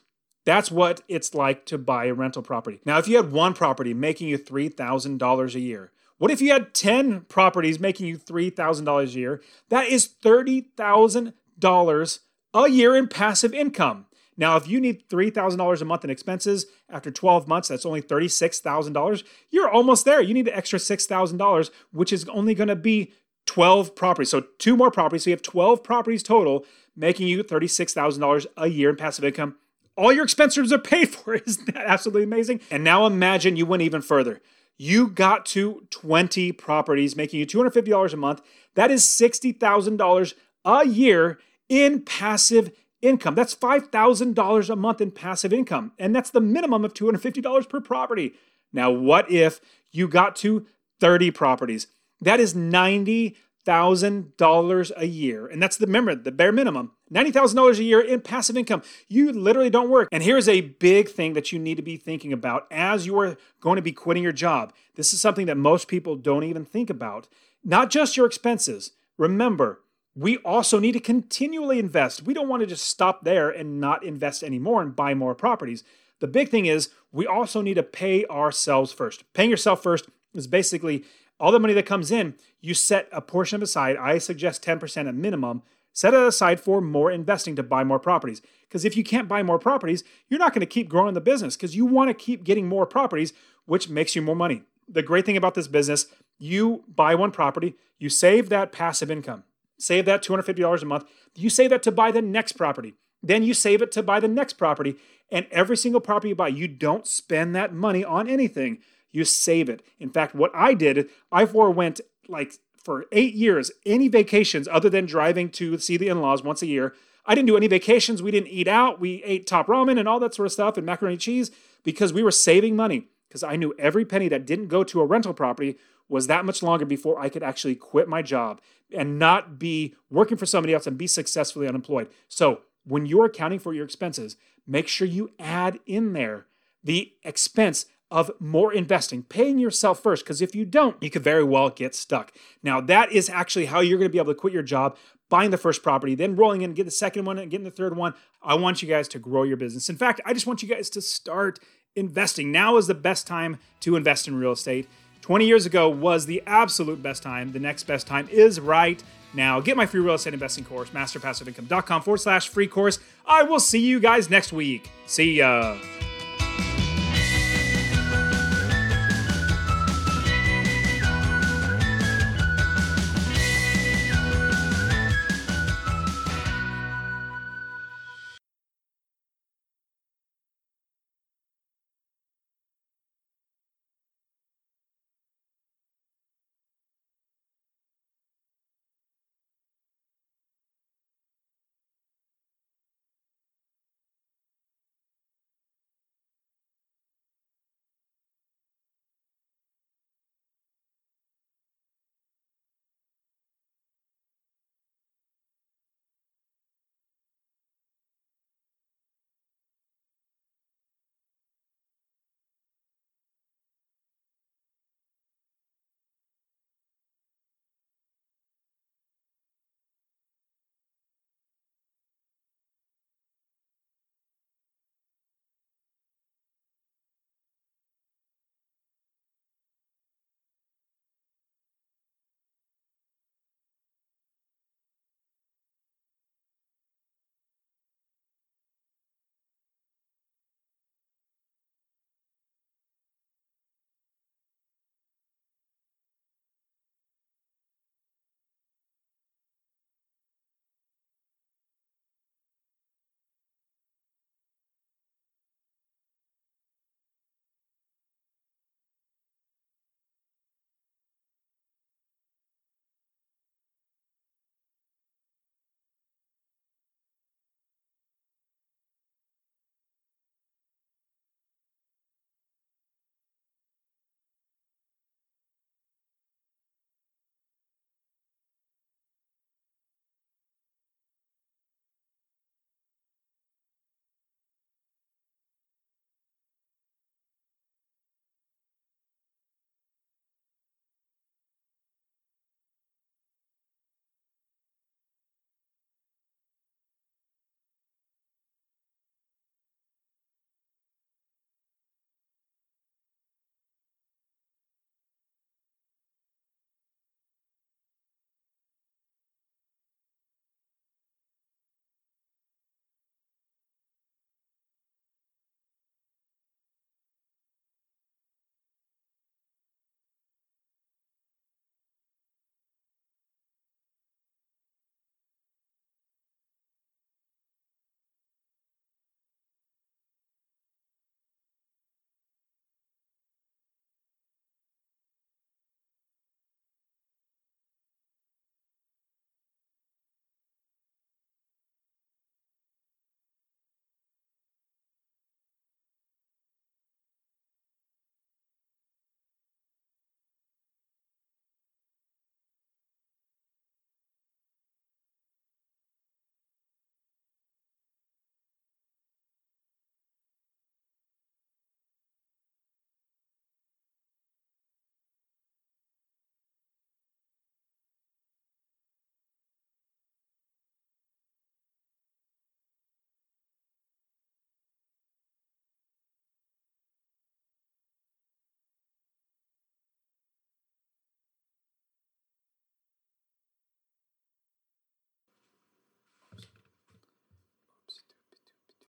That's 0.44 0.68
what 0.68 1.02
it's 1.06 1.32
like 1.32 1.64
to 1.66 1.78
buy 1.78 2.06
a 2.06 2.12
rental 2.12 2.42
property. 2.42 2.80
Now, 2.84 2.98
if 2.98 3.06
you 3.06 3.14
had 3.14 3.30
one 3.30 3.54
property 3.54 3.94
making 3.94 4.26
you 4.26 4.36
$3,000 4.36 5.54
a 5.54 5.60
year, 5.60 5.92
what 6.16 6.32
if 6.32 6.40
you 6.40 6.50
had 6.50 6.74
10 6.74 7.20
properties 7.28 7.78
making 7.78 8.08
you 8.08 8.18
$3,000 8.18 9.04
a 9.04 9.10
year? 9.10 9.40
That 9.68 9.86
is 9.86 10.08
$30,000 10.08 12.18
a 12.54 12.68
year 12.68 12.96
in 12.96 13.06
passive 13.06 13.54
income. 13.54 14.06
Now, 14.36 14.56
if 14.56 14.66
you 14.66 14.80
need 14.80 15.08
$3,000 15.08 15.80
a 15.80 15.84
month 15.84 16.02
in 16.02 16.10
expenses 16.10 16.66
after 16.90 17.12
12 17.12 17.46
months, 17.46 17.68
that's 17.68 17.86
only 17.86 18.02
$36,000. 18.02 19.22
You're 19.52 19.70
almost 19.70 20.04
there. 20.04 20.20
You 20.20 20.34
need 20.34 20.48
an 20.48 20.54
extra 20.54 20.80
$6,000, 20.80 21.70
which 21.92 22.12
is 22.12 22.28
only 22.28 22.56
going 22.56 22.66
to 22.66 22.74
be 22.74 23.12
12 23.48 23.96
properties. 23.96 24.30
So, 24.30 24.44
two 24.58 24.76
more 24.76 24.90
properties. 24.90 25.24
So, 25.24 25.30
you 25.30 25.34
have 25.34 25.42
12 25.42 25.82
properties 25.82 26.22
total, 26.22 26.64
making 26.94 27.28
you 27.28 27.42
$36,000 27.42 28.46
a 28.56 28.68
year 28.68 28.90
in 28.90 28.96
passive 28.96 29.24
income. 29.24 29.56
All 29.96 30.12
your 30.12 30.24
expenses 30.24 30.72
are 30.72 30.78
paid 30.78 31.08
for. 31.14 31.34
Isn't 31.34 31.74
that 31.74 31.86
absolutely 31.86 32.24
amazing? 32.24 32.60
And 32.70 32.84
now 32.84 33.06
imagine 33.06 33.56
you 33.56 33.66
went 33.66 33.82
even 33.82 34.02
further. 34.02 34.40
You 34.76 35.08
got 35.08 35.46
to 35.46 35.86
20 35.90 36.52
properties, 36.52 37.16
making 37.16 37.40
you 37.40 37.46
$250 37.46 38.12
a 38.12 38.16
month. 38.16 38.42
That 38.74 38.90
is 38.90 39.02
$60,000 39.04 40.34
a 40.64 40.86
year 40.86 41.38
in 41.68 42.02
passive 42.02 42.70
income. 43.00 43.34
That's 43.34 43.54
$5,000 43.54 44.70
a 44.70 44.76
month 44.76 45.00
in 45.00 45.10
passive 45.10 45.52
income. 45.52 45.92
And 45.98 46.14
that's 46.14 46.30
the 46.30 46.40
minimum 46.40 46.84
of 46.84 46.94
$250 46.94 47.68
per 47.68 47.80
property. 47.80 48.34
Now, 48.72 48.90
what 48.90 49.30
if 49.30 49.60
you 49.90 50.06
got 50.06 50.36
to 50.36 50.66
30 51.00 51.30
properties? 51.30 51.86
That 52.20 52.40
is 52.40 52.54
$90,000 52.54 54.92
a 54.96 55.06
year. 55.06 55.46
And 55.46 55.62
that's 55.62 55.76
the 55.76 55.86
remember, 55.86 56.14
the 56.14 56.32
bare 56.32 56.52
minimum. 56.52 56.92
$90,000 57.12 57.78
a 57.78 57.84
year 57.84 58.00
in 58.00 58.20
passive 58.20 58.56
income. 58.56 58.82
You 59.08 59.32
literally 59.32 59.70
don't 59.70 59.90
work. 59.90 60.08
And 60.12 60.22
here's 60.22 60.48
a 60.48 60.60
big 60.60 61.08
thing 61.08 61.32
that 61.34 61.52
you 61.52 61.58
need 61.58 61.76
to 61.76 61.82
be 61.82 61.96
thinking 61.96 62.32
about 62.32 62.66
as 62.70 63.06
you 63.06 63.18
are 63.18 63.36
going 63.60 63.76
to 63.76 63.82
be 63.82 63.92
quitting 63.92 64.22
your 64.22 64.32
job. 64.32 64.72
This 64.96 65.14
is 65.14 65.20
something 65.20 65.46
that 65.46 65.56
most 65.56 65.88
people 65.88 66.16
don't 66.16 66.44
even 66.44 66.64
think 66.64 66.90
about. 66.90 67.28
Not 67.64 67.90
just 67.90 68.16
your 68.16 68.26
expenses. 68.26 68.92
Remember, 69.16 69.80
we 70.14 70.36
also 70.38 70.78
need 70.78 70.92
to 70.92 71.00
continually 71.00 71.78
invest. 71.78 72.24
We 72.24 72.34
don't 72.34 72.48
want 72.48 72.60
to 72.60 72.66
just 72.66 72.88
stop 72.88 73.24
there 73.24 73.50
and 73.50 73.80
not 73.80 74.04
invest 74.04 74.42
anymore 74.42 74.82
and 74.82 74.96
buy 74.96 75.14
more 75.14 75.34
properties. 75.34 75.84
The 76.20 76.26
big 76.26 76.48
thing 76.48 76.66
is 76.66 76.90
we 77.12 77.26
also 77.26 77.60
need 77.60 77.74
to 77.74 77.82
pay 77.82 78.24
ourselves 78.26 78.92
first. 78.92 79.24
Paying 79.32 79.50
yourself 79.50 79.82
first 79.82 80.08
is 80.34 80.46
basically 80.46 81.04
all 81.40 81.52
the 81.52 81.60
money 81.60 81.74
that 81.74 81.86
comes 81.86 82.10
in, 82.10 82.34
you 82.60 82.74
set 82.74 83.08
a 83.12 83.20
portion 83.20 83.62
aside. 83.62 83.96
I 83.96 84.18
suggest 84.18 84.64
10% 84.64 85.08
at 85.08 85.14
minimum. 85.14 85.62
Set 85.92 86.14
it 86.14 86.20
aside 86.20 86.60
for 86.60 86.80
more 86.80 87.10
investing 87.10 87.56
to 87.56 87.62
buy 87.62 87.82
more 87.84 87.98
properties. 87.98 88.40
Because 88.62 88.84
if 88.84 88.96
you 88.96 89.02
can't 89.02 89.28
buy 89.28 89.42
more 89.42 89.58
properties, 89.58 90.04
you're 90.28 90.38
not 90.38 90.52
going 90.52 90.60
to 90.60 90.66
keep 90.66 90.88
growing 90.88 91.14
the 91.14 91.20
business 91.20 91.56
because 91.56 91.74
you 91.74 91.86
want 91.86 92.08
to 92.08 92.14
keep 92.14 92.44
getting 92.44 92.68
more 92.68 92.86
properties, 92.86 93.32
which 93.66 93.88
makes 93.88 94.14
you 94.14 94.22
more 94.22 94.36
money. 94.36 94.62
The 94.88 95.02
great 95.02 95.26
thing 95.26 95.36
about 95.36 95.54
this 95.54 95.68
business, 95.68 96.06
you 96.38 96.84
buy 96.88 97.14
one 97.14 97.30
property, 97.30 97.74
you 97.98 98.08
save 98.08 98.48
that 98.48 98.72
passive 98.72 99.10
income 99.10 99.44
save 99.78 100.04
that 100.04 100.22
$250 100.22 100.82
a 100.82 100.84
month. 100.84 101.04
You 101.34 101.48
save 101.48 101.70
that 101.70 101.82
to 101.84 101.92
buy 101.92 102.10
the 102.10 102.22
next 102.22 102.52
property. 102.52 102.94
Then 103.22 103.42
you 103.42 103.54
save 103.54 103.82
it 103.82 103.90
to 103.92 104.02
buy 104.02 104.20
the 104.20 104.28
next 104.28 104.54
property. 104.54 104.96
And 105.30 105.46
every 105.50 105.76
single 105.76 106.00
property 106.00 106.30
you 106.30 106.34
buy, 106.34 106.48
you 106.48 106.68
don't 106.68 107.06
spend 107.06 107.54
that 107.54 107.72
money 107.72 108.04
on 108.04 108.28
anything. 108.28 108.78
You 109.12 109.24
save 109.24 109.68
it. 109.68 109.82
In 109.98 110.10
fact, 110.10 110.34
what 110.34 110.50
I 110.54 110.74
did, 110.74 111.08
I 111.32 111.46
forewent 111.46 112.00
like 112.28 112.54
for 112.84 113.06
eight 113.12 113.34
years 113.34 113.70
any 113.84 114.08
vacations 114.08 114.68
other 114.68 114.90
than 114.90 115.06
driving 115.06 115.50
to 115.50 115.78
see 115.78 115.96
the 115.96 116.08
in 116.08 116.20
laws 116.20 116.42
once 116.42 116.62
a 116.62 116.66
year. 116.66 116.94
I 117.26 117.34
didn't 117.34 117.48
do 117.48 117.56
any 117.56 117.66
vacations. 117.66 118.22
We 118.22 118.30
didn't 118.30 118.48
eat 118.48 118.68
out. 118.68 119.00
We 119.00 119.22
ate 119.24 119.46
top 119.46 119.66
ramen 119.66 119.98
and 119.98 120.08
all 120.08 120.20
that 120.20 120.34
sort 120.34 120.46
of 120.46 120.52
stuff 120.52 120.76
and 120.76 120.86
macaroni 120.86 121.14
and 121.14 121.20
cheese 121.20 121.50
because 121.84 122.12
we 122.12 122.22
were 122.22 122.30
saving 122.30 122.76
money. 122.76 123.08
Because 123.28 123.42
I 123.42 123.56
knew 123.56 123.74
every 123.78 124.06
penny 124.06 124.28
that 124.28 124.46
didn't 124.46 124.68
go 124.68 124.82
to 124.84 125.02
a 125.02 125.04
rental 125.04 125.34
property 125.34 125.76
was 126.08 126.26
that 126.26 126.46
much 126.46 126.62
longer 126.62 126.86
before 126.86 127.20
I 127.20 127.28
could 127.28 127.42
actually 127.42 127.74
quit 127.74 128.08
my 128.08 128.22
job 128.22 128.62
and 128.96 129.18
not 129.18 129.58
be 129.58 129.94
working 130.08 130.38
for 130.38 130.46
somebody 130.46 130.72
else 130.72 130.86
and 130.86 130.96
be 130.96 131.06
successfully 131.06 131.68
unemployed. 131.68 132.08
So, 132.28 132.62
when 132.84 133.04
you're 133.04 133.26
accounting 133.26 133.58
for 133.58 133.74
your 133.74 133.84
expenses, 133.84 134.36
make 134.66 134.88
sure 134.88 135.06
you 135.06 135.30
add 135.38 135.78
in 135.84 136.14
there 136.14 136.46
the 136.82 137.12
expense 137.22 137.84
of 138.10 138.30
more 138.40 138.72
investing, 138.72 139.22
paying 139.22 139.58
yourself 139.58 140.02
first, 140.02 140.24
because 140.24 140.40
if 140.40 140.54
you 140.54 140.64
don't, 140.64 141.00
you 141.02 141.10
could 141.10 141.22
very 141.22 141.44
well 141.44 141.68
get 141.68 141.94
stuck. 141.94 142.32
Now, 142.62 142.80
that 142.80 143.12
is 143.12 143.28
actually 143.28 143.66
how 143.66 143.80
you're 143.80 143.98
going 143.98 144.08
to 144.08 144.12
be 144.12 144.18
able 144.18 144.32
to 144.32 144.38
quit 144.38 144.52
your 144.52 144.62
job, 144.62 144.96
buying 145.28 145.50
the 145.50 145.58
first 145.58 145.82
property, 145.82 146.14
then 146.14 146.36
rolling 146.36 146.62
in, 146.62 146.72
get 146.72 146.84
the 146.84 146.90
second 146.90 147.26
one, 147.26 147.38
and 147.38 147.50
getting 147.50 147.64
the 147.64 147.70
third 147.70 147.96
one. 147.96 148.14
I 148.42 148.54
want 148.54 148.80
you 148.82 148.88
guys 148.88 149.08
to 149.08 149.18
grow 149.18 149.42
your 149.42 149.58
business. 149.58 149.88
In 149.88 149.96
fact, 149.96 150.20
I 150.24 150.32
just 150.32 150.46
want 150.46 150.62
you 150.62 150.68
guys 150.68 150.88
to 150.90 151.02
start 151.02 151.58
investing. 151.96 152.50
Now 152.50 152.76
is 152.76 152.86
the 152.86 152.94
best 152.94 153.26
time 153.26 153.58
to 153.80 153.96
invest 153.96 154.26
in 154.26 154.38
real 154.38 154.52
estate. 154.52 154.88
20 155.20 155.46
years 155.46 155.66
ago 155.66 155.90
was 155.90 156.26
the 156.26 156.42
absolute 156.46 157.02
best 157.02 157.22
time. 157.22 157.52
The 157.52 157.58
next 157.58 157.84
best 157.84 158.06
time 158.06 158.28
is 158.30 158.58
right 158.58 159.02
now. 159.34 159.60
Get 159.60 159.76
my 159.76 159.84
free 159.84 160.00
real 160.00 160.14
estate 160.14 160.32
investing 160.32 160.64
course, 160.64 160.90
masterpassiveincome.com 160.90 162.02
forward 162.02 162.18
slash 162.18 162.48
free 162.48 162.68
course. 162.68 162.98
I 163.26 163.42
will 163.42 163.60
see 163.60 163.80
you 163.80 164.00
guys 164.00 164.30
next 164.30 164.52
week. 164.52 164.90
See 165.06 165.34
ya. 165.34 165.76